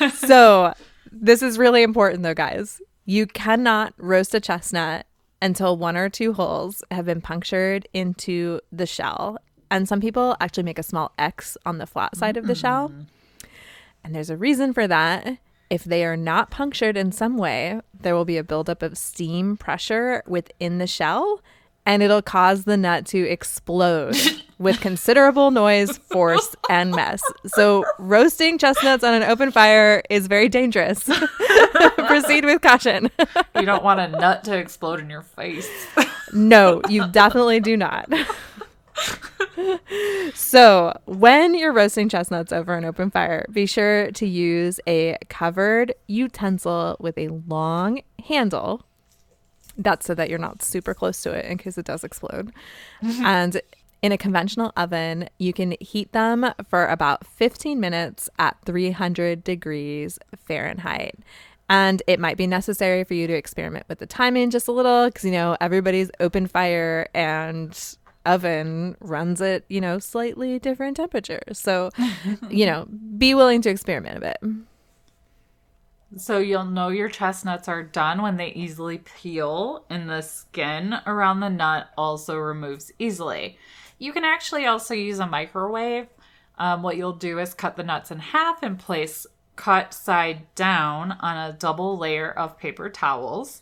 so 0.15 0.73
this 1.09 1.41
is 1.41 1.57
really 1.57 1.83
important 1.83 2.23
though 2.23 2.33
guys. 2.33 2.81
You 3.05 3.27
cannot 3.27 3.93
roast 3.97 4.35
a 4.35 4.41
chestnut 4.41 5.05
until 5.41 5.77
one 5.77 5.95
or 5.95 6.09
two 6.09 6.33
holes 6.33 6.83
have 6.91 7.05
been 7.05 7.21
punctured 7.21 7.87
into 7.93 8.59
the 8.73 8.85
shell. 8.85 9.37
And 9.71 9.87
some 9.87 10.01
people 10.01 10.35
actually 10.41 10.63
make 10.63 10.79
a 10.79 10.83
small 10.83 11.13
x 11.17 11.57
on 11.65 11.77
the 11.77 11.87
flat 11.87 12.17
side 12.17 12.35
of 12.35 12.45
the 12.45 12.55
shell. 12.55 12.89
Mm. 12.89 13.05
And 14.03 14.13
there's 14.13 14.29
a 14.29 14.37
reason 14.37 14.73
for 14.73 14.85
that. 14.85 15.37
If 15.69 15.85
they 15.85 16.03
are 16.03 16.17
not 16.17 16.51
punctured 16.51 16.97
in 16.97 17.13
some 17.13 17.37
way 17.37 17.79
there 17.97 18.15
will 18.15 18.25
be 18.25 18.37
a 18.37 18.43
buildup 18.43 18.83
of 18.83 18.97
steam 18.97 19.55
pressure 19.55 20.23
within 20.27 20.77
the 20.77 20.87
shell 20.87 21.41
and 21.85 22.01
it'll 22.01 22.21
cause 22.21 22.63
the 22.63 22.77
nut 22.77 23.05
to 23.07 23.19
explode 23.29 24.15
with 24.57 24.79
considerable 24.79 25.51
noise, 25.51 25.97
force, 25.97 26.55
and 26.69 26.91
mess. 26.91 27.21
So, 27.47 27.85
roasting 27.99 28.57
chestnuts 28.57 29.03
on 29.03 29.13
an 29.13 29.23
open 29.23 29.51
fire 29.51 30.01
is 30.09 30.27
very 30.27 30.49
dangerous. 30.49 31.03
Proceed 31.97 32.45
with 32.45 32.61
caution. 32.61 33.09
you 33.55 33.65
don't 33.65 33.83
want 33.83 33.99
a 33.99 34.07
nut 34.07 34.43
to 34.45 34.57
explode 34.57 34.99
in 34.99 35.09
your 35.09 35.23
face. 35.23 35.69
no, 36.33 36.81
you 36.89 37.07
definitely 37.07 37.59
do 37.59 37.77
not. 37.77 38.09
so, 40.33 40.97
when 41.05 41.53
you're 41.53 41.73
roasting 41.73 42.09
chestnuts 42.09 42.51
over 42.51 42.73
an 42.75 42.85
open 42.85 43.11
fire, 43.11 43.45
be 43.51 43.65
sure 43.65 44.11
to 44.11 44.25
use 44.25 44.79
a 44.87 45.17
covered 45.29 45.93
utensil 46.07 46.97
with 46.99 47.17
a 47.17 47.27
long 47.47 48.01
handle 48.25 48.85
that's 49.77 50.05
so 50.05 50.15
that 50.15 50.29
you're 50.29 50.39
not 50.39 50.63
super 50.63 50.93
close 50.93 51.21
to 51.23 51.31
it 51.31 51.45
in 51.45 51.57
case 51.57 51.77
it 51.77 51.85
does 51.85 52.03
explode. 52.03 52.51
Mm-hmm. 53.03 53.25
And 53.25 53.61
in 54.01 54.11
a 54.11 54.17
conventional 54.17 54.71
oven, 54.77 55.29
you 55.39 55.51
can 55.51 55.75
heat 55.79 56.11
them 56.11 56.53
for 56.69 56.85
about 56.87 57.25
15 57.25 57.79
minutes 57.79 58.29
at 58.37 58.57
300 58.65 59.43
degrees 59.43 60.19
Fahrenheit. 60.35 61.17
And 61.69 62.03
it 62.05 62.19
might 62.19 62.37
be 62.37 62.45
necessary 62.45 63.03
for 63.03 63.15
you 63.15 63.25
to 63.25 63.33
experiment 63.33 63.87
with 63.89 63.97
the 63.97 64.05
timing 64.05 64.51
just 64.51 64.67
a 64.67 64.71
little 64.71 65.07
because, 65.07 65.25
you 65.25 65.31
know, 65.31 65.57
everybody's 65.59 66.11
open 66.19 66.45
fire 66.45 67.07
and 67.15 67.97
oven 68.25 68.95
runs 68.99 69.41
at, 69.41 69.63
you 69.69 69.81
know, 69.81 69.97
slightly 69.97 70.59
different 70.59 70.97
temperatures. 70.97 71.57
So, 71.57 71.89
you 72.49 72.67
know, 72.67 72.85
be 73.17 73.33
willing 73.33 73.61
to 73.63 73.69
experiment 73.69 74.17
a 74.17 74.21
bit. 74.21 74.37
So 76.17 76.37
you'll 76.37 76.65
know 76.65 76.89
your 76.89 77.09
chestnuts 77.09 77.67
are 77.67 77.83
done 77.83 78.21
when 78.21 78.37
they 78.37 78.49
easily 78.49 78.99
peel 78.99 79.85
and 79.89 80.09
the 80.09 80.21
skin 80.21 80.95
around 81.05 81.39
the 81.39 81.49
nut 81.49 81.89
also 81.97 82.37
removes 82.37 82.91
easily. 82.99 83.57
You 83.97 84.13
can 84.13 84.23
actually 84.23 84.65
also 84.65 84.93
use 84.93 85.19
a 85.19 85.27
microwave. 85.27 86.07
Um, 86.57 86.83
what 86.83 86.95
you'll 86.95 87.13
do 87.13 87.39
is 87.39 87.53
cut 87.53 87.75
the 87.75 87.83
nuts 87.83 88.11
in 88.11 88.19
half 88.19 88.63
and 88.63 88.79
place 88.79 89.27
cut 89.55 89.93
side 89.93 90.53
down 90.55 91.13
on 91.13 91.37
a 91.37 91.53
double 91.53 91.97
layer 91.97 92.31
of 92.31 92.57
paper 92.57 92.89
towels. 92.89 93.61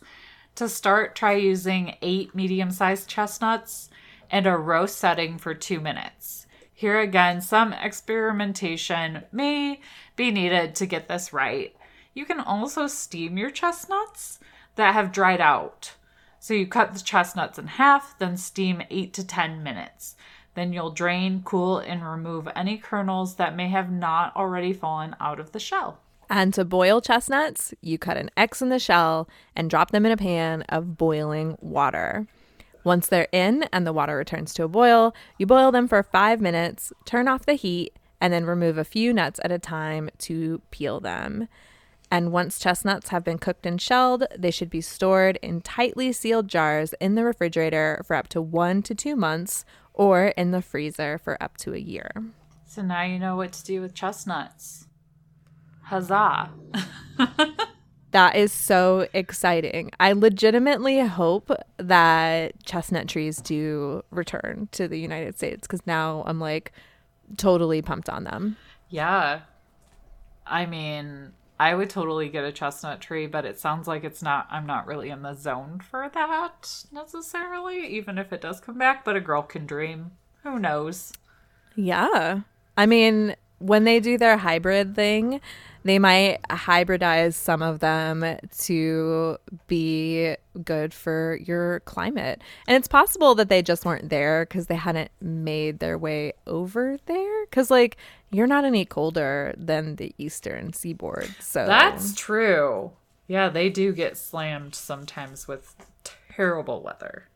To 0.56 0.68
start, 0.68 1.16
try 1.16 1.34
using 1.34 1.96
eight 2.02 2.34
medium 2.34 2.70
sized 2.70 3.08
chestnuts 3.08 3.90
and 4.30 4.46
a 4.46 4.56
roast 4.56 4.98
setting 4.98 5.38
for 5.38 5.54
two 5.54 5.80
minutes. 5.80 6.46
Here 6.72 7.00
again, 7.00 7.40
some 7.40 7.72
experimentation 7.72 9.24
may 9.32 9.80
be 10.16 10.30
needed 10.30 10.74
to 10.76 10.86
get 10.86 11.08
this 11.08 11.32
right. 11.32 11.73
You 12.14 12.24
can 12.24 12.40
also 12.40 12.86
steam 12.86 13.36
your 13.36 13.50
chestnuts 13.50 14.38
that 14.76 14.94
have 14.94 15.12
dried 15.12 15.40
out. 15.40 15.94
So 16.38 16.54
you 16.54 16.66
cut 16.66 16.94
the 16.94 17.00
chestnuts 17.00 17.58
in 17.58 17.66
half, 17.66 18.18
then 18.18 18.36
steam 18.36 18.82
8 18.88 19.12
to 19.14 19.26
10 19.26 19.62
minutes. 19.62 20.14
Then 20.54 20.72
you'll 20.72 20.90
drain, 20.90 21.42
cool, 21.44 21.78
and 21.78 22.06
remove 22.06 22.48
any 22.54 22.78
kernels 22.78 23.34
that 23.36 23.56
may 23.56 23.68
have 23.68 23.90
not 23.90 24.34
already 24.36 24.72
fallen 24.72 25.16
out 25.20 25.40
of 25.40 25.50
the 25.50 25.58
shell. 25.58 25.98
And 26.30 26.54
to 26.54 26.64
boil 26.64 27.00
chestnuts, 27.00 27.74
you 27.80 27.98
cut 27.98 28.16
an 28.16 28.30
X 28.36 28.62
in 28.62 28.68
the 28.68 28.78
shell 28.78 29.28
and 29.56 29.68
drop 29.68 29.90
them 29.90 30.06
in 30.06 30.12
a 30.12 30.16
pan 30.16 30.62
of 30.68 30.96
boiling 30.96 31.56
water. 31.60 32.26
Once 32.84 33.08
they're 33.08 33.28
in 33.32 33.64
and 33.72 33.86
the 33.86 33.92
water 33.92 34.16
returns 34.16 34.54
to 34.54 34.64
a 34.64 34.68
boil, 34.68 35.14
you 35.38 35.46
boil 35.46 35.72
them 35.72 35.88
for 35.88 36.02
five 36.02 36.40
minutes, 36.40 36.92
turn 37.04 37.26
off 37.26 37.46
the 37.46 37.54
heat, 37.54 37.98
and 38.20 38.32
then 38.32 38.44
remove 38.44 38.78
a 38.78 38.84
few 38.84 39.12
nuts 39.12 39.40
at 39.42 39.50
a 39.50 39.58
time 39.58 40.10
to 40.18 40.60
peel 40.70 41.00
them. 41.00 41.48
And 42.14 42.30
once 42.30 42.60
chestnuts 42.60 43.08
have 43.08 43.24
been 43.24 43.38
cooked 43.38 43.66
and 43.66 43.80
shelled, 43.80 44.22
they 44.38 44.52
should 44.52 44.70
be 44.70 44.80
stored 44.80 45.36
in 45.42 45.60
tightly 45.60 46.12
sealed 46.12 46.46
jars 46.46 46.94
in 47.00 47.16
the 47.16 47.24
refrigerator 47.24 48.04
for 48.06 48.14
up 48.14 48.28
to 48.28 48.40
one 48.40 48.82
to 48.82 48.94
two 48.94 49.16
months 49.16 49.64
or 49.92 50.26
in 50.26 50.52
the 50.52 50.62
freezer 50.62 51.18
for 51.18 51.42
up 51.42 51.56
to 51.56 51.74
a 51.74 51.78
year. 51.78 52.08
So 52.66 52.82
now 52.82 53.02
you 53.02 53.18
know 53.18 53.34
what 53.34 53.52
to 53.54 53.64
do 53.64 53.80
with 53.80 53.94
chestnuts. 53.94 54.86
Huzzah! 55.82 56.50
That 58.12 58.36
is 58.36 58.52
so 58.52 59.08
exciting. 59.12 59.90
I 59.98 60.12
legitimately 60.12 61.00
hope 61.00 61.50
that 61.78 62.64
chestnut 62.64 63.08
trees 63.08 63.38
do 63.38 64.04
return 64.12 64.68
to 64.70 64.86
the 64.86 65.00
United 65.00 65.36
States 65.36 65.66
because 65.66 65.84
now 65.84 66.22
I'm 66.24 66.38
like 66.38 66.70
totally 67.36 67.82
pumped 67.82 68.08
on 68.08 68.22
them. 68.22 68.56
Yeah. 68.88 69.40
I 70.46 70.66
mean, 70.66 71.32
I 71.58 71.74
would 71.74 71.88
totally 71.88 72.28
get 72.28 72.44
a 72.44 72.52
chestnut 72.52 73.00
tree, 73.00 73.26
but 73.26 73.44
it 73.44 73.58
sounds 73.58 73.86
like 73.86 74.02
it's 74.02 74.22
not, 74.22 74.48
I'm 74.50 74.66
not 74.66 74.86
really 74.86 75.10
in 75.10 75.22
the 75.22 75.34
zone 75.34 75.80
for 75.88 76.10
that 76.12 76.84
necessarily, 76.90 77.86
even 77.86 78.18
if 78.18 78.32
it 78.32 78.40
does 78.40 78.60
come 78.60 78.76
back, 78.76 79.04
but 79.04 79.16
a 79.16 79.20
girl 79.20 79.42
can 79.42 79.66
dream. 79.66 80.12
Who 80.42 80.58
knows? 80.58 81.12
Yeah. 81.76 82.40
I 82.76 82.86
mean, 82.86 83.36
when 83.64 83.84
they 83.84 83.98
do 83.98 84.18
their 84.18 84.36
hybrid 84.36 84.94
thing, 84.94 85.40
they 85.84 85.98
might 85.98 86.42
hybridize 86.50 87.32
some 87.32 87.62
of 87.62 87.80
them 87.80 88.38
to 88.58 89.38
be 89.66 90.36
good 90.62 90.92
for 90.92 91.38
your 91.42 91.80
climate. 91.80 92.42
And 92.68 92.76
it's 92.76 92.88
possible 92.88 93.34
that 93.36 93.48
they 93.48 93.62
just 93.62 93.86
weren't 93.86 94.10
there 94.10 94.44
because 94.44 94.66
they 94.66 94.74
hadn't 94.74 95.10
made 95.20 95.78
their 95.78 95.96
way 95.96 96.34
over 96.46 96.98
there. 97.06 97.46
Because, 97.46 97.70
like, 97.70 97.96
you're 98.30 98.46
not 98.46 98.64
any 98.64 98.84
colder 98.84 99.54
than 99.56 99.96
the 99.96 100.14
eastern 100.18 100.74
seaboard. 100.74 101.34
So 101.40 101.66
That's 101.66 102.14
true. 102.14 102.92
Yeah, 103.28 103.48
they 103.48 103.70
do 103.70 103.92
get 103.92 104.18
slammed 104.18 104.74
sometimes 104.74 105.48
with 105.48 105.74
terrible 106.04 106.82
weather. 106.82 107.28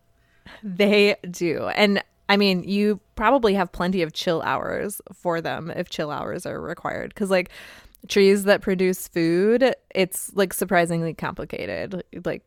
They 0.62 1.16
do. 1.30 1.68
And 1.68 2.02
I 2.28 2.36
mean, 2.36 2.62
you 2.64 3.00
probably 3.14 3.54
have 3.54 3.72
plenty 3.72 4.02
of 4.02 4.12
chill 4.12 4.42
hours 4.42 5.00
for 5.12 5.40
them 5.40 5.70
if 5.70 5.88
chill 5.88 6.10
hours 6.10 6.44
are 6.46 6.60
required. 6.60 7.14
Because, 7.14 7.30
like, 7.30 7.50
trees 8.08 8.44
that 8.44 8.60
produce 8.60 9.08
food, 9.08 9.74
it's 9.94 10.34
like 10.34 10.52
surprisingly 10.52 11.14
complicated. 11.14 12.02
Like, 12.24 12.42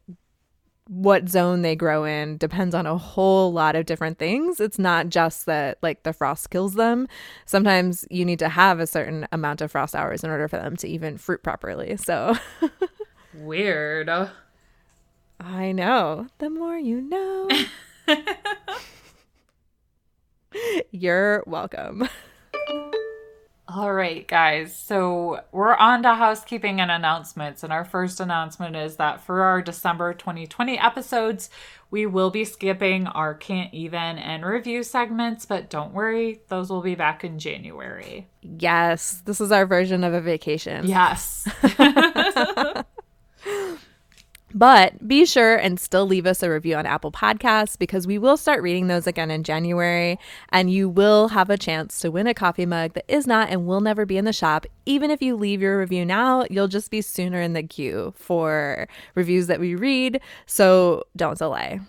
what 0.88 1.30
zone 1.30 1.62
they 1.62 1.76
grow 1.76 2.04
in 2.04 2.38
depends 2.38 2.76
on 2.76 2.86
a 2.86 2.98
whole 2.98 3.54
lot 3.54 3.76
of 3.76 3.86
different 3.86 4.20
things. 4.20 4.60
It's 4.60 4.80
not 4.80 5.10
just 5.10 5.46
that, 5.46 5.78
like, 5.82 6.04
the 6.04 6.14
frost 6.14 6.50
kills 6.50 6.74
them. 6.74 7.08
Sometimes 7.46 8.06
you 8.10 8.26
need 8.26 8.40
to 8.40 8.50
have 8.50 8.80
a 8.80 8.88
certain 8.88 9.28
amount 9.32 9.62
of 9.62 9.72
frost 9.72 9.96
hours 9.96 10.24
in 10.24 10.30
order 10.30 10.48
for 10.48 10.58
them 10.58 10.76
to 10.78 10.88
even 10.88 11.18
fruit 11.18 11.44
properly. 11.44 11.98
So, 11.98 12.36
Weird. 13.34 14.10
I 15.40 15.72
know. 15.72 16.28
The 16.40 16.50
more 16.50 16.78
you 16.78 17.02
know. 17.02 17.50
You're 20.92 21.44
welcome. 21.46 22.08
All 23.74 23.94
right, 23.94 24.28
guys. 24.28 24.76
So 24.76 25.40
we're 25.54 25.76
on 25.76 26.04
to 26.04 26.14
housekeeping 26.14 26.82
and 26.82 26.92
announcements. 26.92 27.64
And 27.64 27.72
our 27.72 27.86
first 27.86 28.20
announcement 28.20 28.76
is 28.76 28.98
that 28.98 29.22
for 29.22 29.44
our 29.44 29.62
December 29.62 30.14
2020 30.14 30.78
episodes, 30.78 31.50
we 31.90 32.06
will 32.06 32.32
be 32.32 32.44
skipping 32.44 33.08
our 33.08 33.34
can't 33.34 33.74
even 33.74 34.18
and 34.18 34.46
review 34.46 34.84
segments, 34.84 35.46
but 35.46 35.70
don't 35.70 35.94
worry, 35.94 36.42
those 36.50 36.70
will 36.70 36.82
be 36.82 36.96
back 36.96 37.24
in 37.24 37.40
January. 37.40 38.28
Yes, 38.42 39.22
this 39.26 39.40
is 39.40 39.54
our 39.54 39.66
version 39.66 40.04
of 40.04 40.14
a 40.14 40.20
vacation. 40.22 40.86
Yes. 40.88 41.48
But 44.54 45.08
be 45.08 45.26
sure 45.26 45.56
and 45.56 45.80
still 45.80 46.06
leave 46.06 46.26
us 46.26 46.44
a 46.44 46.50
review 46.50 46.76
on 46.76 46.86
Apple 46.86 47.12
Podcasts 47.12 47.78
because 47.78 48.08
we 48.08 48.18
will 48.18 48.38
start 48.38 48.62
reading 48.62 48.88
those 48.88 49.08
again 49.08 49.32
in 49.32 49.44
January. 49.44 50.20
And 50.50 50.72
you 50.72 50.90
will 50.90 51.30
have 51.30 51.50
a 51.50 51.58
chance 51.58 52.00
to 52.00 52.12
win 52.12 52.28
a 52.28 52.34
coffee 52.34 52.66
mug 52.66 52.94
that 52.94 53.06
is 53.08 53.28
not 53.28 53.50
and 53.50 53.66
will 53.66 53.82
never 53.82 54.06
be 54.06 54.18
in 54.18 54.26
the 54.26 54.34
shop. 54.34 54.66
Even 54.86 55.12
if 55.12 55.22
you 55.22 55.36
leave 55.36 55.62
your 55.62 55.80
review 55.80 56.06
now, 56.06 56.46
you'll 56.50 56.68
just 56.68 56.92
be 56.92 57.02
sooner 57.02 57.42
in 57.42 57.54
the 57.54 57.64
queue 57.64 58.14
for 58.16 58.88
reviews 59.16 59.48
that 59.48 59.60
we 59.60 59.76
read. 59.76 60.20
So 60.46 61.06
don't 61.16 61.38
delay. 61.38 61.80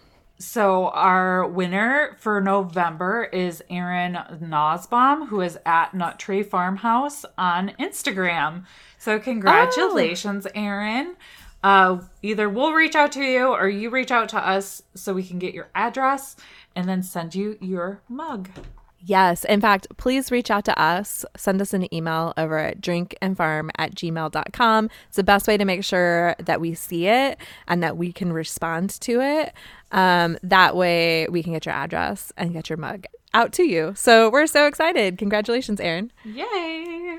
So 0.42 0.88
our 0.88 1.46
winner 1.46 2.16
for 2.18 2.40
November 2.40 3.29
is 3.33 3.62
Aaron 3.70 4.14
Nosbaum, 4.42 5.29
who 5.29 5.40
is 5.40 5.57
at 5.64 5.94
Nut 5.94 6.18
Tree 6.18 6.42
Farmhouse 6.42 7.25
on 7.38 7.70
Instagram. 7.79 8.64
So 8.98 9.14
oh. 9.14 9.20
congratulations, 9.20 10.48
Aaron. 10.57 11.14
Uh, 11.62 12.01
either 12.22 12.48
we'll 12.48 12.72
reach 12.72 12.94
out 12.94 13.12
to 13.12 13.22
you 13.22 13.48
or 13.48 13.68
you 13.68 13.90
reach 13.90 14.11
out 14.11 14.29
to 14.31 14.38
us 14.38 14.83
so 14.94 15.14
we 15.14 15.22
can 15.22 15.38
get 15.38 15.55
your 15.55 15.68
address 15.75 16.37
and 16.75 16.88
then 16.88 17.03
send 17.03 17.35
you 17.35 17.57
your 17.61 18.01
mug. 18.09 18.48
Yes. 19.05 19.44
In 19.44 19.61
fact, 19.61 19.88
please 19.96 20.31
reach 20.31 20.51
out 20.51 20.64
to 20.66 20.81
us. 20.81 21.25
Send 21.37 21.61
us 21.61 21.75
an 21.75 21.92
email 21.92 22.33
over 22.37 22.57
at 22.59 22.81
drinkandfarm 22.81 23.70
at 23.77 23.94
gmail.com. 23.94 24.90
It's 25.09 25.16
the 25.16 25.25
best 25.25 25.48
way 25.48 25.57
to 25.57 25.64
make 25.64 25.83
sure 25.83 26.37
that 26.38 26.61
we 26.61 26.75
see 26.75 27.09
it 27.09 27.38
and 27.66 27.83
that 27.83 27.96
we 27.96 28.12
can 28.12 28.33
respond 28.33 28.90
to 29.01 29.20
it. 29.20 29.53
Um, 29.90 30.38
that 30.44 30.77
way 30.77 31.27
we 31.29 31.42
can 31.42 31.53
get 31.53 31.66
your 31.66 31.75
address 31.75 32.33
and 32.37 32.53
get 32.53 32.70
your 32.70 32.77
mug 32.77 33.07
out 33.35 33.53
to 33.55 33.64
you. 33.64 33.92
So 33.96 34.31
we're 34.31 34.46
so 34.46 34.66
excited. 34.66 35.18
Congratulations, 35.18 35.81
Erin. 35.81 36.12
Yay! 36.25 37.18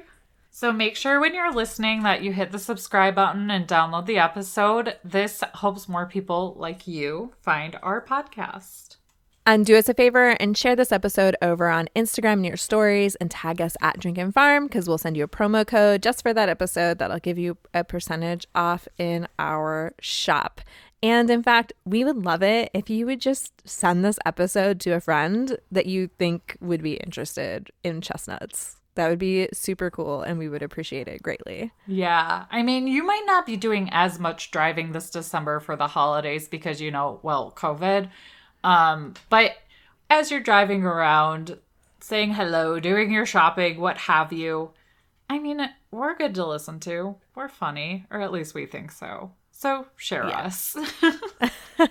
So 0.56 0.72
make 0.72 0.96
sure 0.96 1.20
when 1.20 1.34
you're 1.34 1.52
listening 1.52 2.04
that 2.04 2.22
you 2.22 2.32
hit 2.32 2.52
the 2.52 2.60
subscribe 2.60 3.16
button 3.16 3.50
and 3.50 3.68
download 3.68 4.06
the 4.06 4.20
episode. 4.20 4.98
This 5.04 5.44
helps 5.56 5.89
more 5.89 6.06
people 6.06 6.54
like 6.60 6.88
you 6.88 7.34
find 7.42 7.76
our 7.82 8.06
podcast. 8.06 8.98
And 9.48 9.66
do 9.66 9.76
us 9.76 9.89
a 9.89 9.96
favor 9.96 10.30
and 10.39 10.56
share 10.56 10.76
this 10.76 10.92
episode 10.92 11.36
over 11.42 11.70
on 11.70 11.89
Instagram 11.96 12.34
in 12.34 12.44
your 12.44 12.56
stories 12.56 13.16
and 13.16 13.32
tag 13.32 13.62
us 13.62 13.76
at 13.82 14.00
Drink 14.00 14.20
and 14.20 14.32
Farm 14.32 14.68
because 14.68 14.88
we'll 14.88 15.00
send 15.00 15.18
you 15.18 15.24
a 15.24 15.28
promo 15.28 15.66
code 15.66 16.04
just 16.04 16.22
for 16.22 16.36
that 16.36 16.50
episode 16.50 17.00
that'll 17.00 17.18
give 17.18 17.39
you 17.39 17.58
a 17.74 17.84
percentage 17.84 18.46
off 18.54 18.88
in 19.00 19.28
our 19.39 19.96
shop. 20.00 20.62
And 21.02 21.32
in 21.32 21.42
fact, 21.42 21.74
we 21.84 22.06
would 22.06 22.24
love 22.24 22.44
it 22.44 22.70
if 22.76 22.92
you 22.92 23.08
would 23.08 23.22
just 23.22 23.68
send 23.68 24.06
this 24.06 24.20
episode 24.24 24.80
to 24.82 24.92
a 24.92 25.00
friend 25.00 25.58
that 25.72 25.88
you 25.88 26.10
think 26.20 26.58
would 26.62 26.84
be 26.84 26.94
interested 26.98 27.72
in 27.84 28.02
chestnuts. 28.02 28.83
That 28.96 29.10
would 29.10 29.20
be 29.20 29.50
super 29.54 29.90
cool 29.90 30.22
and 30.22 30.38
we 30.38 30.50
would 30.50 30.62
appreciate 30.62 31.08
it 31.08 31.24
greatly. 31.24 31.72
Yeah. 31.88 32.46
I 32.52 32.62
mean, 32.62 32.88
you 32.88 33.04
might 33.04 33.24
not 33.26 33.46
be 33.46 33.58
doing 33.58 33.90
as 33.92 34.20
much 34.20 34.52
driving 34.52 34.92
this 34.92 35.10
December 35.10 35.60
for 35.60 35.76
the 35.76 35.88
holidays 35.88 36.48
because, 36.48 36.80
you 36.80 36.92
know, 36.92 37.20
well, 37.24 37.52
COVID. 37.56 38.10
Um, 38.64 39.16
but 39.30 39.54
as 40.10 40.30
you're 40.30 40.42
driving 40.42 40.84
around, 40.84 41.58
saying 42.02 42.34
hello, 42.34 42.80
doing 42.80 43.12
your 43.12 43.26
shopping, 43.26 43.80
what 43.80 43.98
have 43.98 44.32
you, 44.32 44.72
I 45.30 45.40
mean, 45.40 45.68
we're 45.90 46.16
good 46.16 46.36
to 46.36 46.46
listen 46.46 46.80
to. 46.82 47.16
We're 47.34 47.48
funny, 47.50 48.06
or 48.12 48.22
at 48.22 48.32
least 48.32 48.54
we 48.54 48.68
think 48.68 48.92
so. 48.92 49.32
So 49.52 49.88
share 49.96 50.28
Yeah. 50.28 50.42
us. 50.42 50.76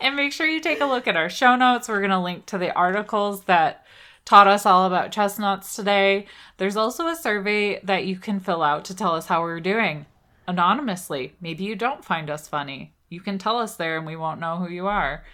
and 0.00 0.16
make 0.16 0.32
sure 0.32 0.46
you 0.46 0.60
take 0.60 0.80
a 0.80 0.86
look 0.86 1.06
at 1.08 1.16
our 1.16 1.28
show 1.28 1.56
notes. 1.56 1.88
We're 1.88 2.00
going 2.00 2.10
to 2.10 2.20
link 2.20 2.46
to 2.46 2.58
the 2.58 2.72
articles 2.74 3.44
that 3.44 3.83
taught 4.24 4.46
us 4.46 4.66
all 4.66 4.86
about 4.86 5.12
chestnuts 5.12 5.76
today. 5.76 6.26
There's 6.56 6.76
also 6.76 7.06
a 7.08 7.16
survey 7.16 7.80
that 7.80 8.06
you 8.06 8.16
can 8.16 8.40
fill 8.40 8.62
out 8.62 8.84
to 8.86 8.96
tell 8.96 9.14
us 9.14 9.26
how 9.26 9.42
we're 9.42 9.60
doing 9.60 10.06
anonymously. 10.46 11.34
Maybe 11.40 11.64
you 11.64 11.76
don't 11.76 12.04
find 12.04 12.30
us 12.30 12.48
funny. 12.48 12.94
You 13.08 13.20
can 13.20 13.38
tell 13.38 13.58
us 13.58 13.76
there 13.76 13.96
and 13.96 14.06
we 14.06 14.16
won't 14.16 14.40
know 14.40 14.56
who 14.56 14.68
you 14.68 14.86
are. 14.86 15.24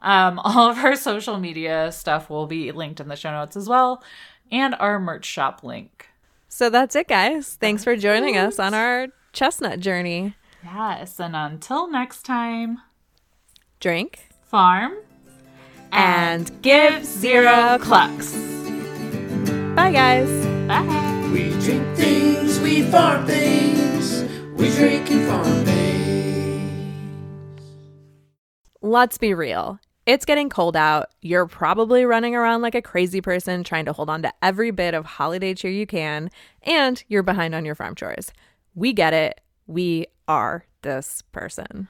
Um, 0.00 0.38
all 0.44 0.70
of 0.70 0.78
our 0.78 0.96
social 0.96 1.38
media 1.38 1.92
stuff 1.92 2.30
will 2.30 2.46
be 2.46 2.72
linked 2.72 3.00
in 3.00 3.08
the 3.08 3.16
show 3.16 3.30
notes 3.30 3.56
as 3.56 3.68
well, 3.68 4.02
and 4.50 4.74
our 4.78 4.98
merch 4.98 5.24
shop 5.24 5.62
link. 5.62 6.08
So 6.48 6.70
that's 6.70 6.96
it, 6.96 7.08
guys. 7.08 7.56
Thanks 7.60 7.84
for 7.84 7.96
joining 7.96 8.36
us 8.36 8.58
on 8.58 8.72
our 8.72 9.08
chestnut 9.32 9.80
journey. 9.80 10.34
Yes, 10.64 11.20
and 11.20 11.36
until 11.36 11.88
next 11.88 12.22
time, 12.22 12.78
Drink 13.80 14.28
farm 14.42 14.96
and 15.92 16.50
give 16.62 17.04
zero 17.04 17.78
clucks. 17.80 18.32
Bye, 19.74 19.92
guys. 19.92 20.46
Bye. 20.66 21.28
We 21.32 21.50
drink 21.60 21.96
things, 21.96 22.58
we 22.60 22.82
farm 22.82 23.26
things, 23.26 24.22
we 24.54 24.70
drink 24.70 25.10
and 25.10 25.26
farm 25.28 25.64
things. 25.64 25.78
Let's 28.80 29.18
be 29.18 29.34
real. 29.34 29.78
It's 30.06 30.24
getting 30.24 30.48
cold 30.48 30.74
out. 30.74 31.08
You're 31.20 31.46
probably 31.46 32.06
running 32.06 32.34
around 32.34 32.62
like 32.62 32.74
a 32.74 32.80
crazy 32.80 33.20
person 33.20 33.62
trying 33.62 33.84
to 33.84 33.92
hold 33.92 34.08
on 34.08 34.22
to 34.22 34.32
every 34.42 34.70
bit 34.70 34.94
of 34.94 35.04
holiday 35.04 35.52
cheer 35.52 35.70
you 35.70 35.86
can, 35.86 36.30
and 36.62 37.04
you're 37.08 37.22
behind 37.22 37.54
on 37.54 37.66
your 37.66 37.74
farm 37.74 37.94
chores. 37.94 38.32
We 38.74 38.94
get 38.94 39.12
it. 39.12 39.42
We 39.66 40.06
are 40.26 40.64
this 40.80 41.22
person. 41.32 41.88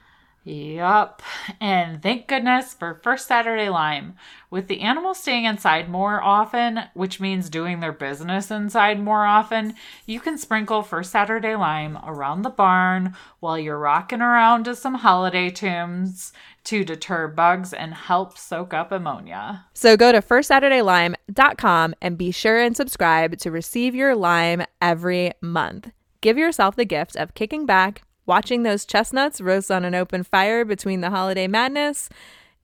Yup. 0.49 1.21
And 1.61 2.01
thank 2.01 2.27
goodness 2.27 2.73
for 2.73 2.99
First 3.03 3.27
Saturday 3.27 3.69
Lime. 3.69 4.15
With 4.49 4.67
the 4.67 4.81
animals 4.81 5.19
staying 5.19 5.45
inside 5.45 5.89
more 5.89 6.23
often, 6.23 6.85
which 6.95 7.19
means 7.19 7.51
doing 7.51 7.79
their 7.79 7.91
business 7.91 8.49
inside 8.49 8.99
more 8.99 9.25
often, 9.25 9.75
you 10.07 10.19
can 10.19 10.39
sprinkle 10.39 10.81
First 10.81 11.11
Saturday 11.11 11.55
Lime 11.55 11.99
around 12.03 12.41
the 12.41 12.49
barn 12.49 13.15
while 13.39 13.59
you're 13.59 13.77
rocking 13.77 14.21
around 14.21 14.63
to 14.63 14.75
some 14.75 14.95
holiday 14.95 15.51
tunes 15.51 16.33
to 16.63 16.83
deter 16.83 17.27
bugs 17.27 17.71
and 17.71 17.93
help 17.93 18.35
soak 18.35 18.73
up 18.73 18.91
ammonia. 18.91 19.65
So 19.75 19.95
go 19.95 20.11
to 20.11 20.19
firstsaturdaylime.com 20.19 21.95
and 22.01 22.17
be 22.17 22.31
sure 22.31 22.59
and 22.59 22.75
subscribe 22.75 23.37
to 23.37 23.51
receive 23.51 23.93
your 23.93 24.15
lime 24.15 24.63
every 24.81 25.33
month. 25.41 25.91
Give 26.21 26.39
yourself 26.39 26.75
the 26.75 26.85
gift 26.85 27.15
of 27.15 27.35
kicking 27.35 27.67
back, 27.67 28.01
watching 28.29 28.61
those 28.63 28.85
chestnuts 28.85 29.41
roast 29.41 29.71
on 29.71 29.83
an 29.83 29.95
open 29.95 30.23
fire 30.23 30.63
between 30.63 31.01
the 31.01 31.09
holiday 31.09 31.47
madness, 31.47 32.07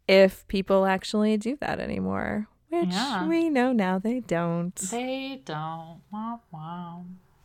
if 0.07 0.47
people 0.47 0.85
actually 0.85 1.35
do 1.37 1.57
that 1.59 1.79
anymore, 1.79 2.47
which 2.69 2.89
Yeah. 2.93 3.27
we 3.27 3.49
know 3.49 3.73
now 3.73 3.97
they 3.97 4.19
don't. 4.19 4.75
They 4.75 5.41
don't. 5.43 6.01
Wow, 6.11 6.39
wow. 6.51 7.05